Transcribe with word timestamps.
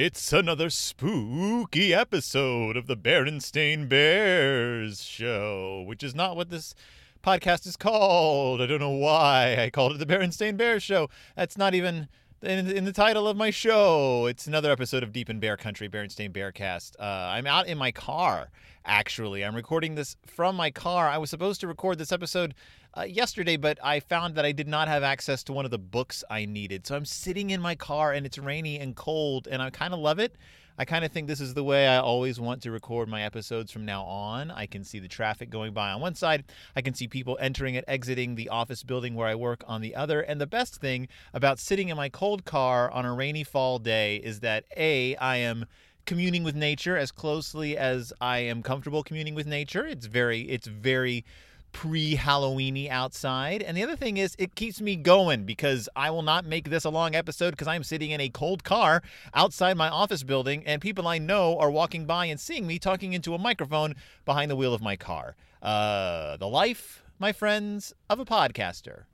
It's 0.00 0.32
another 0.32 0.70
spooky 0.70 1.92
episode 1.92 2.76
of 2.76 2.86
the 2.86 2.96
Berenstain 2.96 3.88
Bears 3.88 5.02
show, 5.02 5.82
which 5.88 6.04
is 6.04 6.14
not 6.14 6.36
what 6.36 6.50
this 6.50 6.72
podcast 7.20 7.66
is 7.66 7.76
called. 7.76 8.62
I 8.62 8.66
don't 8.66 8.78
know 8.78 8.90
why 8.90 9.56
I 9.58 9.70
called 9.70 9.94
it 9.94 9.98
the 9.98 10.06
Berenstain 10.06 10.56
Bears 10.56 10.84
show. 10.84 11.08
That's 11.34 11.58
not 11.58 11.74
even 11.74 12.06
in, 12.42 12.70
in 12.70 12.84
the 12.84 12.92
title 12.92 13.26
of 13.26 13.36
my 13.36 13.50
show. 13.50 14.26
It's 14.26 14.46
another 14.46 14.70
episode 14.70 15.02
of 15.02 15.10
Deep 15.10 15.28
in 15.28 15.40
Bear 15.40 15.56
Country, 15.56 15.88
Berenstain 15.88 16.30
Bearcast. 16.30 16.92
Uh, 17.00 17.02
I'm 17.02 17.48
out 17.48 17.66
in 17.66 17.76
my 17.76 17.90
car, 17.90 18.50
actually. 18.84 19.44
I'm 19.44 19.56
recording 19.56 19.96
this 19.96 20.16
from 20.24 20.54
my 20.54 20.70
car. 20.70 21.08
I 21.08 21.18
was 21.18 21.28
supposed 21.28 21.60
to 21.62 21.66
record 21.66 21.98
this 21.98 22.12
episode 22.12 22.54
uh, 22.98 23.04
yesterday, 23.04 23.56
but 23.56 23.78
I 23.82 24.00
found 24.00 24.34
that 24.34 24.44
I 24.44 24.52
did 24.52 24.66
not 24.66 24.88
have 24.88 25.02
access 25.02 25.42
to 25.44 25.52
one 25.52 25.64
of 25.64 25.70
the 25.70 25.78
books 25.78 26.24
I 26.28 26.46
needed. 26.46 26.86
So 26.86 26.96
I'm 26.96 27.04
sitting 27.04 27.50
in 27.50 27.60
my 27.60 27.74
car 27.74 28.12
and 28.12 28.26
it's 28.26 28.38
rainy 28.38 28.78
and 28.80 28.96
cold, 28.96 29.46
and 29.46 29.62
I 29.62 29.70
kind 29.70 29.94
of 29.94 30.00
love 30.00 30.18
it. 30.18 30.36
I 30.80 30.84
kind 30.84 31.04
of 31.04 31.10
think 31.10 31.26
this 31.26 31.40
is 31.40 31.54
the 31.54 31.64
way 31.64 31.88
I 31.88 31.98
always 31.98 32.38
want 32.38 32.62
to 32.62 32.70
record 32.70 33.08
my 33.08 33.22
episodes 33.22 33.72
from 33.72 33.84
now 33.84 34.04
on. 34.04 34.50
I 34.50 34.66
can 34.66 34.84
see 34.84 35.00
the 35.00 35.08
traffic 35.08 35.50
going 35.50 35.72
by 35.72 35.90
on 35.90 36.00
one 36.00 36.14
side, 36.14 36.44
I 36.76 36.82
can 36.82 36.94
see 36.94 37.08
people 37.08 37.36
entering 37.40 37.76
and 37.76 37.84
exiting 37.88 38.34
the 38.34 38.48
office 38.48 38.84
building 38.84 39.14
where 39.14 39.26
I 39.26 39.34
work 39.34 39.64
on 39.66 39.80
the 39.80 39.94
other. 39.96 40.20
And 40.20 40.40
the 40.40 40.46
best 40.46 40.76
thing 40.76 41.08
about 41.34 41.58
sitting 41.58 41.88
in 41.88 41.96
my 41.96 42.08
cold 42.08 42.44
car 42.44 42.90
on 42.90 43.04
a 43.04 43.14
rainy 43.14 43.44
fall 43.44 43.78
day 43.78 44.16
is 44.16 44.40
that 44.40 44.64
A, 44.76 45.16
I 45.16 45.36
am 45.36 45.66
communing 46.06 46.42
with 46.42 46.54
nature 46.54 46.96
as 46.96 47.10
closely 47.10 47.76
as 47.76 48.12
I 48.20 48.38
am 48.38 48.62
comfortable 48.62 49.02
communing 49.02 49.34
with 49.34 49.46
nature. 49.46 49.84
It's 49.84 50.06
very, 50.06 50.42
it's 50.42 50.66
very 50.66 51.24
pre-Halloweeny 51.72 52.88
outside. 52.88 53.62
And 53.62 53.76
the 53.76 53.82
other 53.82 53.96
thing 53.96 54.16
is 54.16 54.34
it 54.38 54.54
keeps 54.54 54.80
me 54.80 54.96
going 54.96 55.44
because 55.44 55.88
I 55.94 56.10
will 56.10 56.22
not 56.22 56.44
make 56.44 56.70
this 56.70 56.84
a 56.84 56.90
long 56.90 57.14
episode 57.14 57.50
because 57.50 57.68
I'm 57.68 57.84
sitting 57.84 58.10
in 58.10 58.20
a 58.20 58.28
cold 58.28 58.64
car 58.64 59.02
outside 59.34 59.76
my 59.76 59.88
office 59.88 60.22
building 60.22 60.62
and 60.66 60.80
people 60.82 61.06
I 61.06 61.18
know 61.18 61.58
are 61.58 61.70
walking 61.70 62.06
by 62.06 62.26
and 62.26 62.38
seeing 62.40 62.66
me 62.66 62.78
talking 62.78 63.12
into 63.12 63.34
a 63.34 63.38
microphone 63.38 63.94
behind 64.24 64.50
the 64.50 64.56
wheel 64.56 64.74
of 64.74 64.82
my 64.82 64.96
car. 64.96 65.36
Uh, 65.62 66.36
the 66.36 66.48
life, 66.48 67.02
my 67.18 67.32
friends, 67.32 67.94
of 68.08 68.20
a 68.20 68.24
podcaster. 68.24 69.04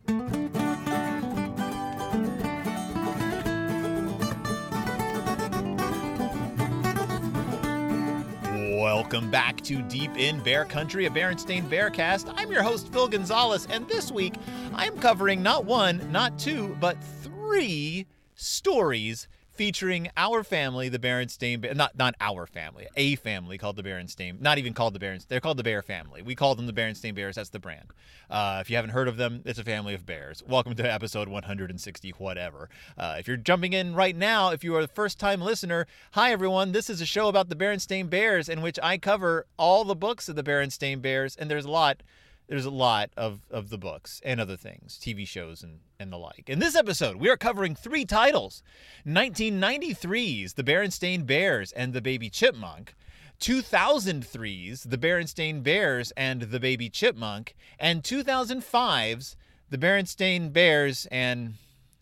Welcome 8.97 9.29
back 9.29 9.61
to 9.63 9.83
Deep 9.83 10.17
in 10.17 10.39
Bear 10.39 10.65
Country, 10.65 11.07
a 11.07 11.11
Berenstain 11.11 11.69
Bearcast. 11.69 12.33
I'm 12.37 12.53
your 12.53 12.63
host, 12.63 12.93
Phil 12.93 13.09
Gonzalez, 13.09 13.67
and 13.69 13.89
this 13.89 14.13
week 14.13 14.35
I'm 14.73 14.97
covering 14.99 15.43
not 15.43 15.65
one, 15.65 16.13
not 16.13 16.39
two, 16.39 16.77
but 16.79 16.97
three 17.03 18.07
stories 18.37 19.27
featuring 19.55 20.09
our 20.17 20.43
family, 20.43 20.89
the 20.89 20.99
Berenstain 20.99 21.75
not 21.77 21.97
not 21.97 22.15
our 22.21 22.47
family, 22.47 22.89
a 22.97 23.15
family 23.17 23.57
called 23.57 23.77
the 23.77 23.83
Berenstain, 23.83 24.41
not 24.41 24.59
even 24.59 24.75
called 24.75 24.95
the 24.95 24.99
Berenstain, 24.99 25.29
they're 25.29 25.41
called 25.41 25.57
the 25.57 25.63
Bear 25.63 25.83
family. 25.83 26.23
We 26.23 26.35
call 26.35 26.55
them 26.55 26.67
the 26.67 26.73
Berenstain 26.73 27.15
Bears, 27.15 27.37
that's 27.37 27.51
the 27.51 27.61
brand. 27.61 27.93
Uh, 28.29 28.59
if 28.61 28.69
you 28.69 28.77
haven't 28.77 28.91
heard 28.91 29.07
of 29.07 29.17
them, 29.17 29.43
it's 29.45 29.59
a 29.59 29.65
family 29.65 29.95
of 29.95 30.05
bears. 30.05 30.43
Welcome 30.47 30.75
to 30.75 30.93
episode 30.93 31.29
160, 31.29 32.11
whatever. 32.19 32.69
Uh, 32.99 33.17
if 33.19 33.29
you're 33.29 33.37
jumping 33.37 33.73
in 33.73 33.95
right 33.95 34.17
now, 34.17 34.51
if 34.51 34.65
you 34.65 34.75
are 34.75 34.83
the 34.83 34.89
first 34.89 35.21
time 35.21 35.41
listener, 35.41 35.87
hi 36.13 36.33
everyone, 36.33 36.73
this 36.73 36.91
is 36.91 37.01
a 37.01 37.07
show 37.07 37.29
about 37.29 37.49
the 37.49 37.57
Berenstain 37.57 38.11
Bears 38.11 38.49
in 38.49 38.61
which 38.61 38.79
I 38.83 38.99
cover 38.99 39.47
all 39.57 39.85
the 39.85 39.95
books 39.95 40.29
of 40.29 40.37
the 40.37 40.43
Berenstain 40.43 41.01
Bears, 41.01 41.37
and 41.37 41.51
there's 41.51 41.65
a 41.65 41.71
lot 41.71 42.03
there's 42.47 42.67
a 42.67 42.71
lot 42.71 43.11
of, 43.17 43.41
of 43.51 43.71
the 43.71 43.79
books 43.79 44.21
and 44.25 44.39
other 44.39 44.57
things, 44.57 44.99
TV 45.01 45.27
shows 45.27 45.63
and, 45.63 45.81
and 46.05 46.13
the 46.13 46.19
like. 46.19 46.49
In 46.49 46.59
this 46.61 46.77
episode, 46.77 47.17
we 47.17 47.31
are 47.31 47.37
covering 47.37 47.75
three 47.75 48.05
titles 48.05 48.63
1993's 49.07 50.53
The 50.53 50.63
Berenstain 50.63 51.27
Bears 51.27 51.73
and 51.73 51.93
the 51.93 52.03
Baby 52.03 52.31
Chipmunk, 52.31 52.95
2003's 53.41 54.85
The 54.85 54.99
Berenstain 54.99 55.63
Bears 55.63 56.13
and 56.17 56.43
the 56.43 56.61
Baby 56.61 56.91
Chipmunk, 56.91 57.57
and 57.81 58.03
2005's 58.03 59.37
The 59.71 59.79
Berenstain 59.79 60.53
Bears 60.53 61.07
and 61.11 61.55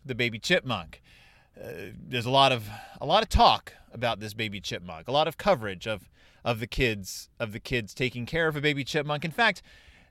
the 0.04 0.16
Baby 0.16 0.40
Chipmunk. 0.40 1.00
Uh, 1.56 1.68
there's 1.96 2.26
a 2.26 2.30
lot 2.30 2.50
of 2.50 2.68
a 3.00 3.06
lot 3.06 3.22
of 3.22 3.28
talk 3.28 3.74
about 3.92 4.20
this 4.20 4.34
baby 4.34 4.58
chipmunk, 4.58 5.06
a 5.06 5.12
lot 5.12 5.28
of 5.28 5.36
coverage 5.36 5.86
of 5.86 6.08
of 6.44 6.60
the 6.60 6.66
kids 6.66 7.28
of 7.38 7.52
the 7.52 7.60
kids 7.60 7.94
taking 7.94 8.26
care 8.26 8.48
of 8.48 8.56
a 8.56 8.60
baby 8.60 8.84
chipmunk. 8.84 9.24
In 9.24 9.30
fact, 9.30 9.62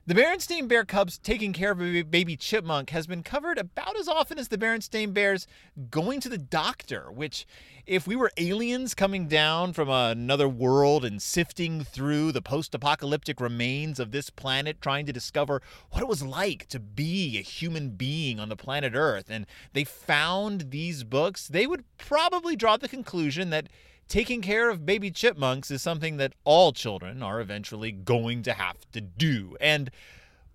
the 0.04 0.14
Berenstain 0.14 0.66
Bear 0.66 0.84
Cubs 0.84 1.16
taking 1.16 1.52
care 1.52 1.70
of 1.70 1.80
a 1.80 2.02
baby 2.02 2.36
chipmunk 2.36 2.90
has 2.90 3.06
been 3.06 3.22
covered 3.22 3.56
about 3.56 3.96
as 3.96 4.08
often 4.08 4.36
as 4.36 4.48
the 4.48 4.58
Berenstain 4.58 5.14
Bears 5.14 5.46
going 5.90 6.18
to 6.20 6.28
the 6.28 6.38
doctor, 6.38 7.12
which, 7.12 7.46
if 7.86 8.04
we 8.04 8.16
were 8.16 8.32
aliens 8.36 8.94
coming 8.94 9.28
down 9.28 9.72
from 9.72 9.88
another 9.88 10.48
world 10.48 11.04
and 11.04 11.22
sifting 11.22 11.84
through 11.84 12.32
the 12.32 12.42
post 12.42 12.74
apocalyptic 12.74 13.40
remains 13.40 14.00
of 14.00 14.10
this 14.10 14.28
planet, 14.28 14.82
trying 14.82 15.06
to 15.06 15.12
discover 15.12 15.62
what 15.92 16.02
it 16.02 16.08
was 16.08 16.24
like 16.24 16.66
to 16.70 16.80
be 16.80 17.38
a 17.38 17.42
human 17.42 17.90
being 17.90 18.40
on 18.40 18.48
the 18.48 18.56
planet 18.56 18.94
Earth, 18.96 19.26
and 19.28 19.46
they 19.72 19.84
found 19.84 20.72
these 20.72 21.04
books, 21.04 21.46
they 21.46 21.66
would 21.66 21.84
probably 21.96 22.56
draw 22.56 22.76
the 22.76 22.88
conclusion 22.88 23.50
that 23.50 23.68
taking 24.12 24.42
care 24.42 24.68
of 24.68 24.84
baby 24.84 25.10
chipmunks 25.10 25.70
is 25.70 25.80
something 25.80 26.18
that 26.18 26.34
all 26.44 26.70
children 26.70 27.22
are 27.22 27.40
eventually 27.40 27.90
going 27.90 28.42
to 28.42 28.52
have 28.52 28.76
to 28.92 29.00
do. 29.00 29.56
And 29.58 29.90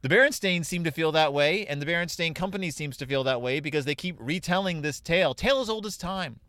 the 0.04 0.10
Berenstain 0.10 0.64
seem 0.64 0.84
to 0.84 0.92
feel 0.92 1.12
that 1.14 1.34
way, 1.34 1.66
and 1.66 1.82
the 1.82 1.86
Berenstain 1.88 2.36
Company 2.36 2.70
seems 2.70 2.98
to 2.98 3.08
feel 3.08 3.24
that 3.24 3.42
way 3.42 3.60
because 3.60 3.86
they 3.86 3.96
keep 3.96 4.16
retelling 4.20 4.84
this 4.84 5.02
tale. 5.02 5.34
Tale 5.34 5.60
as 5.60 5.72
old 5.72 5.88
as 5.88 5.98
time. 5.98 6.40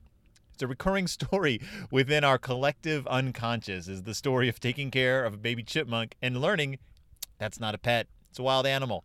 It's 0.53 0.63
a 0.63 0.67
recurring 0.67 1.07
story 1.07 1.63
within 1.91 2.25
our 2.25 2.37
collective 2.37 3.07
unconscious 3.07 3.89
is 3.89 4.03
the 4.03 4.15
story 4.15 4.51
of 4.51 4.61
taking 4.61 4.91
care 4.91 5.25
of 5.25 5.33
a 5.33 5.39
baby 5.39 5.63
chipmunk 5.63 6.15
and 6.21 6.43
learning 6.43 6.77
that's 7.39 7.59
not 7.59 7.75
a 7.75 7.79
pet, 7.79 8.07
it's 8.29 8.39
a 8.39 8.43
wild 8.43 8.67
animal. 8.67 9.03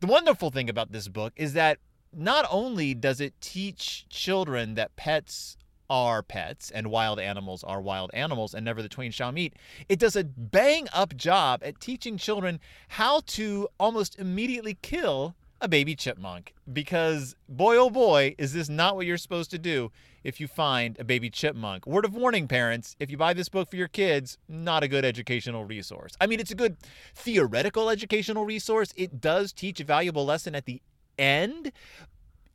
The 0.00 0.08
wonderful 0.08 0.50
thing 0.50 0.68
about 0.68 0.90
this 0.90 1.06
book 1.06 1.32
is 1.36 1.52
that 1.52 1.78
not 2.12 2.48
only 2.50 2.94
does 2.94 3.20
it 3.20 3.40
teach 3.40 4.08
children 4.08 4.74
that 4.74 4.96
pets 4.96 5.56
are 5.88 6.22
pets 6.22 6.70
and 6.70 6.90
wild 6.90 7.20
animals 7.20 7.62
are 7.64 7.80
wild 7.80 8.10
animals 8.14 8.54
and 8.54 8.64
never 8.64 8.82
the 8.82 8.88
twain 8.88 9.10
shall 9.10 9.32
meet. 9.32 9.54
It 9.88 9.98
does 9.98 10.16
a 10.16 10.24
bang 10.24 10.88
up 10.92 11.16
job 11.16 11.62
at 11.64 11.80
teaching 11.80 12.16
children 12.16 12.60
how 12.88 13.20
to 13.26 13.68
almost 13.78 14.18
immediately 14.18 14.78
kill 14.82 15.34
a 15.60 15.68
baby 15.68 15.94
chipmunk 15.94 16.52
because 16.72 17.36
boy 17.48 17.76
oh 17.76 17.88
boy 17.88 18.34
is 18.38 18.52
this 18.52 18.68
not 18.68 18.96
what 18.96 19.06
you're 19.06 19.16
supposed 19.16 19.50
to 19.50 19.58
do 19.58 19.90
if 20.22 20.40
you 20.40 20.48
find 20.48 20.98
a 20.98 21.04
baby 21.04 21.30
chipmunk. 21.30 21.86
Word 21.86 22.04
of 22.04 22.14
warning 22.14 22.48
parents, 22.48 22.96
if 22.98 23.10
you 23.10 23.16
buy 23.16 23.34
this 23.34 23.48
book 23.48 23.70
for 23.70 23.76
your 23.76 23.88
kids, 23.88 24.38
not 24.48 24.82
a 24.82 24.88
good 24.88 25.04
educational 25.04 25.64
resource. 25.64 26.16
I 26.20 26.26
mean, 26.26 26.40
it's 26.40 26.50
a 26.50 26.56
good 26.56 26.76
theoretical 27.14 27.90
educational 27.90 28.44
resource. 28.44 28.92
It 28.96 29.20
does 29.20 29.52
teach 29.52 29.80
a 29.80 29.84
valuable 29.84 30.24
lesson 30.24 30.54
at 30.54 30.64
the 30.64 30.80
end. 31.18 31.72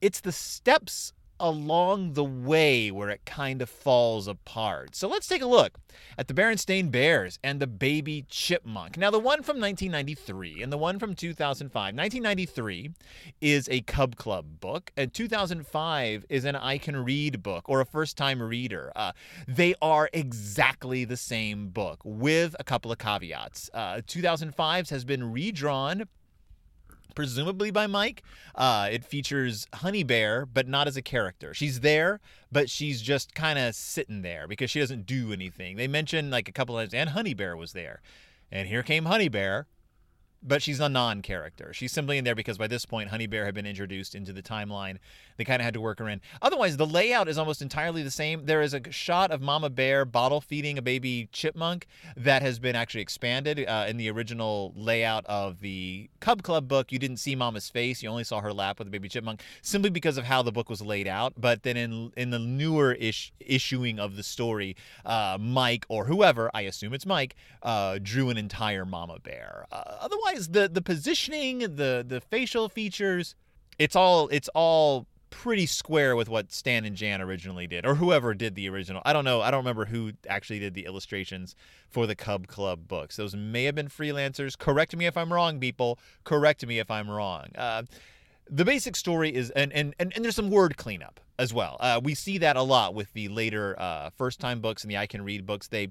It's 0.02 0.20
the 0.20 0.32
steps 0.32 1.14
along 1.40 2.14
the 2.14 2.24
way 2.24 2.92
where 2.92 3.10
it 3.10 3.26
kind 3.26 3.62
of 3.62 3.70
falls 3.70 4.28
apart. 4.28 4.96
So 4.96 5.08
let's 5.08 5.28
take 5.28 5.42
a 5.42 5.48
look 5.48 5.78
at 6.18 6.28
the 6.28 6.34
Berenstain 6.34 6.92
Bears 6.92 7.40
and 7.44 7.60
the 7.60 7.68
Baby 7.68 8.26
Chipmunk. 8.30 8.98
Now, 8.98 9.12
the 9.12 9.20
one 9.20 9.42
from 9.44 9.60
1993 9.60 10.62
and 10.62 10.72
the 10.72 10.78
one 10.78 11.00
from 11.00 11.16
2005. 11.16 11.74
1993 11.74 12.92
is 13.42 13.68
a 13.70 13.82
Cub 13.82 14.16
Club 14.16 14.60
book, 14.60 14.92
and 14.98 15.14
2005 15.14 16.26
is 16.30 16.46
an 16.46 16.56
I 16.56 16.78
Can 16.78 16.98
Read 17.04 17.42
book 17.42 17.68
or 17.68 17.82
a 17.82 17.86
first 17.86 18.18
time 18.18 18.42
reader. 18.42 18.92
Uh, 18.96 19.12
they 19.48 19.76
are 19.82 20.10
exactly 20.14 21.06
the 21.06 21.18
same 21.18 21.70
book 21.70 22.00
with 22.04 22.56
a 22.60 22.64
couple 22.64 22.92
of 22.92 22.98
caveats. 22.98 23.70
Uh, 23.74 24.02
2005's 24.06 24.90
has 24.90 25.06
been 25.06 25.32
redrawn 25.32 26.06
presumably 27.16 27.72
by 27.72 27.88
Mike. 27.88 28.24
Uh, 28.56 28.90
it 28.92 29.04
features 29.04 29.68
Honey 29.74 30.04
Bear, 30.04 30.46
but 30.46 30.68
not 30.68 30.88
as 30.88 30.98
a 30.98 31.02
character. 31.02 31.54
She's 31.54 31.82
there, 31.82 32.20
but 32.52 32.70
she's 32.70 33.02
just 33.02 33.36
kind 33.36 33.60
of 33.60 33.76
sitting 33.76 34.22
there 34.22 34.48
because 34.48 34.72
she 34.72 34.80
doesn't 34.80 35.06
do 35.06 35.32
anything. 35.34 35.76
They 35.76 35.88
mention 35.88 36.30
like 36.32 36.48
a 36.48 36.54
couple 36.54 36.76
times, 36.76 36.94
and 36.94 37.10
Honey 37.10 37.34
Bear 37.34 37.56
was 37.56 37.74
there. 37.74 38.02
And 38.52 38.68
here 38.68 38.84
came 38.84 39.06
Honey 39.06 39.30
Bear, 39.30 39.68
but 40.42 40.62
she's 40.62 40.80
a 40.80 40.90
non 40.90 41.22
character. 41.22 41.74
She's 41.74 41.92
simply 41.92 42.18
in 42.18 42.24
there 42.24 42.36
because 42.36 42.58
by 42.58 42.68
this 42.68 42.86
point, 42.86 43.10
Honey 43.10 43.28
Bear 43.28 43.46
had 43.46 43.54
been 43.54 43.66
introduced 43.66 44.16
into 44.16 44.34
the 44.34 44.42
timeline. 44.42 44.98
They 45.38 45.46
kind 45.46 45.62
of 45.62 45.66
had 45.66 45.74
to 45.74 45.82
work 45.82 46.00
her 46.00 46.10
in. 46.10 46.22
Otherwise, 46.42 46.78
the 46.78 46.86
layout 46.86 47.28
is 47.28 47.38
almost 47.38 47.62
entirely 47.62 48.04
the 48.04 48.12
same. 48.12 48.46
There 48.46 48.62
is 48.62 48.74
a 48.74 48.92
shot 48.92 49.32
of 49.32 49.42
Mama 49.42 49.70
Bear 49.70 50.06
bottle 50.06 50.42
feeding 50.42 50.78
a 50.78 50.82
baby 50.82 51.30
chipmunk 51.32 51.88
that 52.18 52.42
has 52.42 52.60
been 52.60 52.76
actually 52.76 53.02
expanded. 53.02 53.66
Uh, 53.68 53.86
in 53.88 53.98
the 53.98 54.10
original 54.10 54.74
layout 54.76 55.26
of 55.26 55.62
the 55.62 56.10
Cub 56.20 56.44
Club 56.44 56.68
book, 56.68 56.92
you 56.92 57.00
didn't 57.00 57.18
see 57.18 57.36
Mama's 57.36 57.70
face, 57.70 58.04
you 58.04 58.10
only 58.10 58.24
saw 58.24 58.42
her 58.42 58.54
lap 58.54 58.80
with 58.80 58.88
the 58.88 58.92
baby 58.92 59.10
chipmunk, 59.10 59.42
simply 59.62 59.90
because 59.90 60.18
of 60.18 60.26
how 60.26 60.42
the 60.42 60.52
book 60.52 60.70
was 60.70 60.82
laid 60.82 61.08
out. 61.08 61.34
But 61.38 61.64
then 61.64 61.78
in, 61.78 62.12
in 62.18 62.30
the 62.30 62.40
newer 62.40 62.94
ish 62.94 63.32
issuing 63.40 64.00
of 64.00 64.16
the 64.16 64.24
story, 64.24 64.76
uh, 65.06 65.38
Mike 65.40 65.86
or 65.90 66.06
whoever, 66.06 66.50
I 66.54 66.62
assume 66.62 66.94
it's 66.94 67.06
Mike, 67.06 67.36
uh, 67.64 68.00
drew 68.02 68.30
an 68.30 68.38
entire 68.38 68.86
Mama 68.86 69.20
Bear. 69.20 69.66
Uh, 69.72 70.08
the 70.34 70.70
the 70.70 70.82
positioning, 70.82 71.60
the 71.60 72.06
the 72.08 72.22
facial 72.30 72.70
features, 72.70 73.36
it's 73.78 73.96
all 73.96 74.28
it's 74.30 74.50
all 74.50 75.08
pretty 75.30 75.66
square 75.66 76.16
with 76.16 76.28
what 76.28 76.52
Stan 76.52 76.86
and 76.86 76.96
Jan 76.96 77.22
originally 77.22 77.68
did, 77.68 77.86
or 77.86 77.96
whoever 77.96 78.34
did 78.34 78.56
the 78.56 78.70
original. 78.70 79.02
I 79.06 79.14
don't 79.14 79.26
know. 79.26 79.42
I 79.42 79.52
don't 79.52 79.60
remember 79.60 79.86
who 79.86 80.14
actually 80.28 80.60
did 80.60 80.74
the 80.74 80.86
illustrations 80.86 81.56
for 81.90 82.08
the 82.08 82.16
Cub 82.16 82.48
Club 82.48 82.88
books. 82.88 83.16
Those 83.16 83.36
may 83.36 83.66
have 83.66 83.76
been 83.76 83.88
freelancers. 83.88 84.58
Correct 84.58 84.96
me 84.96 85.06
if 85.06 85.18
I'm 85.18 85.32
wrong, 85.32 85.60
people. 85.60 86.00
Correct 86.24 86.66
me 86.66 86.80
if 86.80 86.90
I'm 86.90 87.10
wrong. 87.10 87.48
Uh, 87.56 87.84
the 88.50 88.66
basic 88.66 88.96
story 88.96 89.34
is, 89.34 89.52
and, 89.52 89.72
and, 89.74 89.94
and, 90.00 90.12
and 90.16 90.26
there's 90.26 90.36
some 90.36 90.50
word 90.50 90.76
cleanup 90.76 91.20
as 91.38 91.54
well. 91.54 91.78
Uh, 91.80 92.02
we 92.04 92.16
see 92.16 92.40
that 92.40 92.56
a 92.56 92.64
lot 92.64 92.96
with 92.96 93.14
the 93.14 93.28
later 93.28 93.80
uh, 93.80 94.10
first 94.18 94.40
time 94.40 94.60
books 94.60 94.84
and 94.84 94.92
the 94.92 94.98
I 94.98 95.06
Can 95.06 95.24
Read 95.24 95.46
books. 95.46 95.68
They 95.68 95.90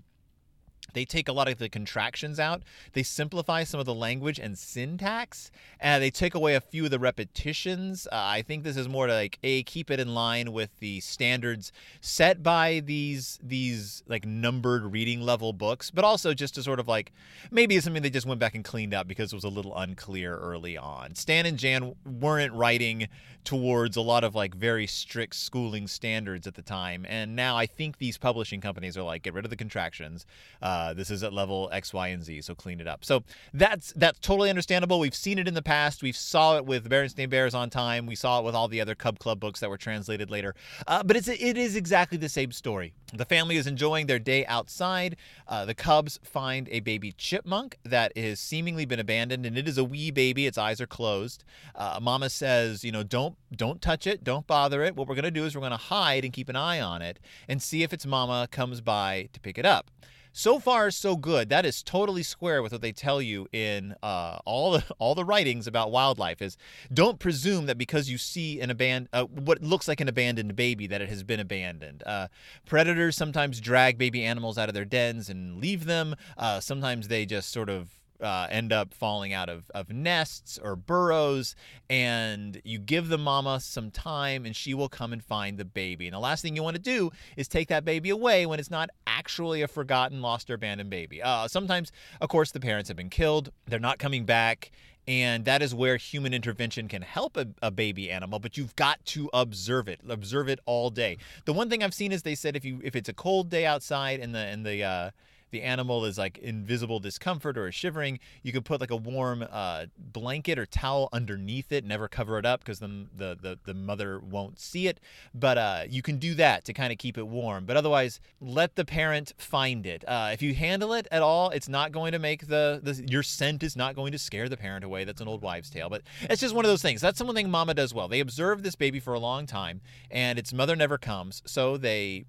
they 0.95 1.05
take 1.05 1.29
a 1.29 1.33
lot 1.33 1.49
of 1.49 1.59
the 1.59 1.69
contractions 1.69 2.41
out. 2.41 2.63
They 2.93 3.03
simplify 3.03 3.65
some 3.65 3.81
of 3.81 3.87
the 3.87 3.95
language 3.95 4.39
and 4.39 4.59
syntax. 4.59 5.51
And 5.81 6.03
they 6.03 6.11
take 6.11 6.35
away 6.35 6.55
a 6.55 6.61
few 6.61 6.87
of 6.87 6.91
the 6.91 6.99
repetitions. 6.99 8.07
Uh, 8.11 8.17
I 8.17 8.43
think 8.43 8.65
this 8.65 8.77
is 8.77 8.89
more 8.89 9.07
to 9.07 9.13
like 9.13 9.39
a 9.43 9.63
keep 9.65 9.91
it 9.91 10.01
in 10.01 10.15
line 10.15 10.53
with 10.53 10.71
the 10.81 11.01
standards 11.01 11.73
set 12.01 12.43
by 12.43 12.81
these 12.85 13.39
these 13.43 14.03
like 14.09 14.27
numbered 14.27 14.93
reading 14.93 15.21
level 15.21 15.53
books, 15.53 15.91
but 15.91 16.05
also 16.05 16.35
just 16.35 16.55
to 16.57 16.63
sort 16.63 16.81
of 16.81 16.89
like 16.89 17.13
maybe 17.51 17.77
it's 17.77 17.85
something 17.85 18.03
they 18.03 18.11
just 18.11 18.27
went 18.27 18.41
back 18.41 18.55
and 18.55 18.65
cleaned 18.65 18.95
up 18.95 19.07
because 19.07 19.33
it 19.33 19.37
was 19.37 19.45
a 19.45 19.49
little 19.49 19.77
unclear 19.77 20.37
early 20.37 20.77
on. 20.77 21.15
Stan 21.15 21.47
and 21.47 21.59
Jan 21.59 21.95
weren't 22.05 22.53
writing 22.55 23.09
towards 23.45 23.97
a 23.97 24.01
lot 24.01 24.25
of 24.25 24.35
like 24.35 24.55
very 24.55 24.87
strict 24.87 25.35
schooling 25.35 25.87
standards 25.87 26.47
at 26.47 26.55
the 26.55 26.63
time, 26.63 27.07
and 27.09 27.37
now 27.37 27.57
I 27.57 27.67
think 27.67 27.99
these 27.99 28.19
publishing 28.19 28.61
companies 28.61 28.97
are 28.97 29.03
like 29.03 29.23
get 29.23 29.35
rid 29.35 29.45
of 29.45 29.51
the 29.51 29.57
contractions. 29.57 30.27
Uh, 30.61 30.78
uh, 30.79 30.95
this 30.95 31.11
is 31.11 31.25
at 31.25 31.33
level 31.33 31.69
X, 31.73 31.93
Y, 31.93 32.09
and 32.09 32.23
Z, 32.23 32.43
so 32.43 32.55
clean 32.55 32.81
it 32.81 32.87
up. 32.87 33.05
So 33.05 33.25
that's 33.53 33.93
that's 33.97 34.21
totally 34.21 34.49
understandable. 34.49 35.01
We've 35.01 35.15
seen 35.15 35.39
it 35.39 35.49
in 35.49 35.55
the 35.55 35.63
past. 35.63 36.03
We 36.03 36.13
saw 36.13 36.57
it 36.57 36.67
with 36.67 36.89
Berenstain 36.89 37.29
Bears 37.29 37.53
on 37.53 37.69
time. 37.69 38.07
We 38.07 38.15
saw 38.15 38.39
it 38.39 38.45
with 38.45 38.55
all 38.55 38.69
the 38.69 38.81
other 38.81 38.95
Cub 38.95 39.19
Club 39.19 39.41
books 39.41 39.59
that 39.59 39.71
were 39.71 39.77
translated 39.77 40.31
later. 40.31 40.55
Uh, 40.87 41.03
but 41.03 41.17
it's 41.17 41.27
it 41.27 41.57
is 41.57 41.75
exactly 41.75 42.17
the 42.17 42.29
same 42.29 42.53
story. 42.53 42.93
The 43.13 43.25
family 43.25 43.57
is 43.57 43.67
enjoying 43.67 44.07
their 44.07 44.21
day 44.21 44.47
outside. 44.47 45.17
Uh, 45.49 45.65
the 45.65 45.75
Cubs 45.75 46.21
find 46.23 46.69
a 46.71 46.79
baby 46.81 47.13
chipmunk 47.13 47.79
that 47.83 48.17
has 48.17 48.39
seemingly 48.39 48.85
been 48.85 49.01
abandoned, 49.01 49.47
and 49.47 49.59
it 49.59 49.67
is 49.67 49.79
a 49.79 49.85
wee 49.85 50.13
baby. 50.13 50.47
Its 50.47 50.59
eyes 50.59 50.81
are 50.81 50.87
closed. 50.87 51.43
Uh, 51.75 51.99
Mama 52.01 52.31
says, 52.31 52.85
you 52.85 52.93
know, 52.93 53.03
don't 53.03 53.37
don't 53.51 53.83
touch 53.83 54.07
it, 54.07 54.23
don't 54.23 54.47
bother 54.47 54.85
it. 54.85 54.95
What 54.95 55.09
we're 55.09 55.17
gonna 55.17 55.33
do 55.33 55.45
is 55.45 55.57
we're 55.57 55.63
gonna 55.63 55.77
hide 55.77 56.25
and 56.25 56.33
keep 56.33 56.49
an 56.49 56.57
eye 56.57 56.81
on 56.81 57.03
it 57.03 57.19
and 57.49 57.61
see 57.61 57.83
if 57.83 57.93
its 57.93 58.07
mama 58.07 58.47
comes 58.53 58.81
by 58.81 59.29
to 59.33 59.41
pick 59.41 59.59
it 59.59 59.67
up 59.67 59.91
so 60.39 60.61
far 60.61 60.89
so 60.93 61.17
good. 61.17 61.49
That 61.49 61.67
is 61.67 61.83
totally 61.83 62.23
square 62.23 62.63
with 62.63 62.71
what 62.71 62.81
they 62.81 62.93
tell 62.93 63.21
you 63.21 63.49
in 63.53 63.97
uh, 64.05 64.39
all 64.45 64.71
the 64.71 64.85
all 65.01 65.17
the 65.17 65.25
writings 65.25 65.67
about 65.67 65.91
wildlife 65.91 66.41
is 66.41 66.57
don't 66.95 67.19
presume 67.19 67.67
that 67.67 67.77
because 67.77 68.09
you 68.09 68.19
see 68.19 68.61
an 68.61 68.71
abandoned 68.71 69.09
uh, 69.13 69.25
what 69.25 69.61
looks 69.63 69.89
like 69.89 70.01
an 70.01 70.07
abandoned 70.07 70.55
baby 70.55 70.87
that 70.87 71.03
it 71.03 71.09
has 71.09 71.25
been 71.25 71.41
abandoned. 71.41 72.05
Uh, 72.07 72.29
predators 72.67 73.17
sometimes 73.17 73.61
drag 73.61 73.99
baby 73.99 74.25
animals 74.25 74.59
out 74.59 74.69
of 74.69 74.75
their 74.75 74.85
dens 74.85 75.29
and 75.29 75.61
leave 75.61 75.87
them. 75.87 76.15
Uh, 76.37 76.61
sometimes 76.61 77.09
they 77.09 77.27
just 77.27 77.51
sort 77.51 77.69
of 77.69 77.99
uh, 78.21 78.49
end 78.51 78.73
up 78.73 78.93
falling 78.93 79.33
out 79.33 79.49
of, 79.49 79.71
of 79.75 79.91
nests 79.91 80.59
or 80.63 80.77
burrows, 80.77 81.55
and 81.89 82.61
you 82.65 82.79
give 82.79 83.09
the 83.09 83.19
mama 83.19 83.61
some 83.61 83.91
time 83.91 84.45
and 84.45 84.55
she 84.55 84.75
will 84.75 84.89
come 84.89 85.13
and 85.13 85.23
find 85.23 85.59
the 85.59 85.65
baby. 85.65 86.07
And 86.07 86.15
the 86.15 86.21
last 86.21 86.43
thing 86.43 86.57
you 86.57 86.63
want 86.63 86.77
to 86.77 86.83
do 86.83 87.11
is 87.37 87.49
take 87.49 87.69
that 87.69 87.85
baby 87.85 88.11
away 88.11 88.47
when 88.47 88.59
it's 88.59 88.71
not 88.71 88.91
actually 89.07 89.63
a 89.63 89.69
forgotten, 89.69 90.21
lost, 90.21 90.51
or 90.51 90.55
abandoned 90.55 90.91
baby. 90.91 91.23
Uh, 91.23 91.49
sometimes, 91.49 91.93
of 92.21 92.29
course, 92.29 92.51
the 92.51 92.61
parents 92.61 92.89
have 92.89 92.97
been 92.97 93.11
killed, 93.11 93.51
they're 93.67 93.79
not 93.79 93.99
coming 93.99 94.25
back. 94.25 94.71
And 95.07 95.47
that 95.47 95.63
is 95.63 95.75
where 95.75 95.97
human 95.97 96.35
intervention 96.35 96.87
can 96.87 97.01
help 97.01 97.39
a, 97.39 97.47
a, 97.63 97.71
baby 97.71 98.11
animal, 98.11 98.41
but 98.41 98.59
you've 98.59 98.77
got 98.77 99.03
to 99.07 99.31
observe 99.33 99.89
it. 99.89 100.01
Observe 100.07 100.51
it 100.51 100.61
all 100.67 100.91
day. 100.91 101.17
The 101.47 101.55
one 101.55 101.71
thing 101.71 101.83
I've 101.83 101.95
seen 101.95 102.13
is 102.13 102.25
they 102.25 102.35
said 102.35 102.57
if 102.57 102.63
you 102.63 102.79
if 102.85 102.95
it's 102.95 103.09
a 103.09 103.15
cold 103.15 103.49
day 103.49 103.65
outside 103.65 104.21
and 104.21 104.35
the 104.35 104.41
and 104.41 104.67
the 104.67 104.85
uh, 104.85 105.11
the 105.51 105.63
animal 105.63 106.05
is 106.05 106.19
like 106.19 106.39
invisible 106.39 107.01
discomfort 107.01 107.57
or 107.57 107.69
is 107.69 107.75
shivering, 107.75 108.19
you 108.43 108.53
can 108.53 108.63
put 108.63 108.81
like 108.81 108.91
a 108.91 108.97
warm 108.97 109.47
uh, 109.51 109.87
blanket 109.97 110.59
or 110.59 110.67
towel 110.67 111.09
underneath 111.13 111.73
it. 111.73 111.85
Never 111.85 112.09
cover 112.09 112.39
it 112.39 112.47
up 112.47 112.61
because 112.61 112.79
the, 112.79 113.07
the, 113.17 113.37
the 113.41 113.59
the 113.65 113.75
mother 113.75 114.19
won't 114.19 114.59
see 114.59 114.87
it. 114.87 115.01
But 115.35 115.59
uh, 115.59 115.83
you 115.89 116.03
can 116.03 116.19
do 116.19 116.35
that 116.35 116.65
to 116.67 116.73
kind 116.73 116.93
of 116.93 116.99
keep 116.99 117.19
it 117.19 117.27
warm. 117.27 117.65
But 117.65 117.77
otherwise, 117.77 118.21
let 118.41 118.77
the 118.77 118.85
parent 118.85 119.33
find 119.39 119.87
it. 119.87 120.05
Uh, 120.07 120.31
if 120.33 120.43
you 120.43 120.55
handle 120.55 120.93
it 120.93 121.07
at 121.11 121.23
all, 121.23 121.51
it's 121.51 121.69
not 121.69 121.93
going 121.93 122.13
to 122.13 122.19
make 122.19 122.47
the, 122.49 122.81
the 122.83 123.05
your 123.09 123.23
scent 123.23 123.63
is 123.63 123.77
not 123.77 123.95
going 123.95 124.13
to 124.13 124.19
scare 124.19 124.49
the 124.49 124.57
parent 124.57 124.85
away. 124.85 125.05
That's 125.05 125.21
an 125.21 125.29
old 125.29 125.43
wives' 125.43 125.71
tale. 125.71 125.89
But 125.89 126.03
it's 126.23 126.41
just 126.41 126.55
one 126.55 126.65
of 126.65 126.71
those 126.71 126.83
things. 126.83 127.01
That's 127.01 127.23
one 127.23 127.35
thing 127.35 127.51
Mama 127.51 127.75
does 127.75 127.95
well. 127.95 128.09
They 128.09 128.21
observe 128.21 128.63
this 128.63 128.77
baby 128.77 129.01
for 129.01 129.15
a 129.15 129.21
long 129.21 129.47
time, 129.47 129.81
and 130.11 130.39
its 130.39 130.53
mother 130.53 130.77
never 130.77 130.99
comes, 130.99 131.43
so 131.47 131.77
they 131.77 132.25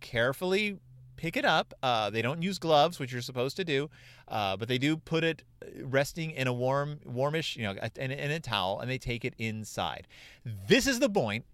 carefully 0.00 0.78
pick 1.24 1.38
it 1.38 1.44
up. 1.46 1.72
Uh, 1.82 2.10
they 2.10 2.20
don't 2.20 2.42
use 2.42 2.58
gloves, 2.58 2.98
which 2.98 3.10
you're 3.10 3.22
supposed 3.22 3.56
to 3.56 3.64
do, 3.64 3.88
uh, 4.28 4.58
but 4.58 4.68
they 4.68 4.76
do 4.76 4.94
put 4.98 5.24
it 5.24 5.42
uh, 5.62 5.86
resting 5.86 6.30
in 6.32 6.46
a 6.46 6.52
warm, 6.52 7.00
warmish, 7.06 7.56
you 7.56 7.62
know, 7.62 7.74
in, 7.96 8.10
in 8.10 8.30
a 8.30 8.40
towel, 8.40 8.78
and 8.80 8.90
they 8.90 8.98
take 8.98 9.24
it 9.24 9.32
inside. 9.38 10.06
This 10.44 10.86
is 10.86 11.00
the 11.00 11.08
point 11.08 11.46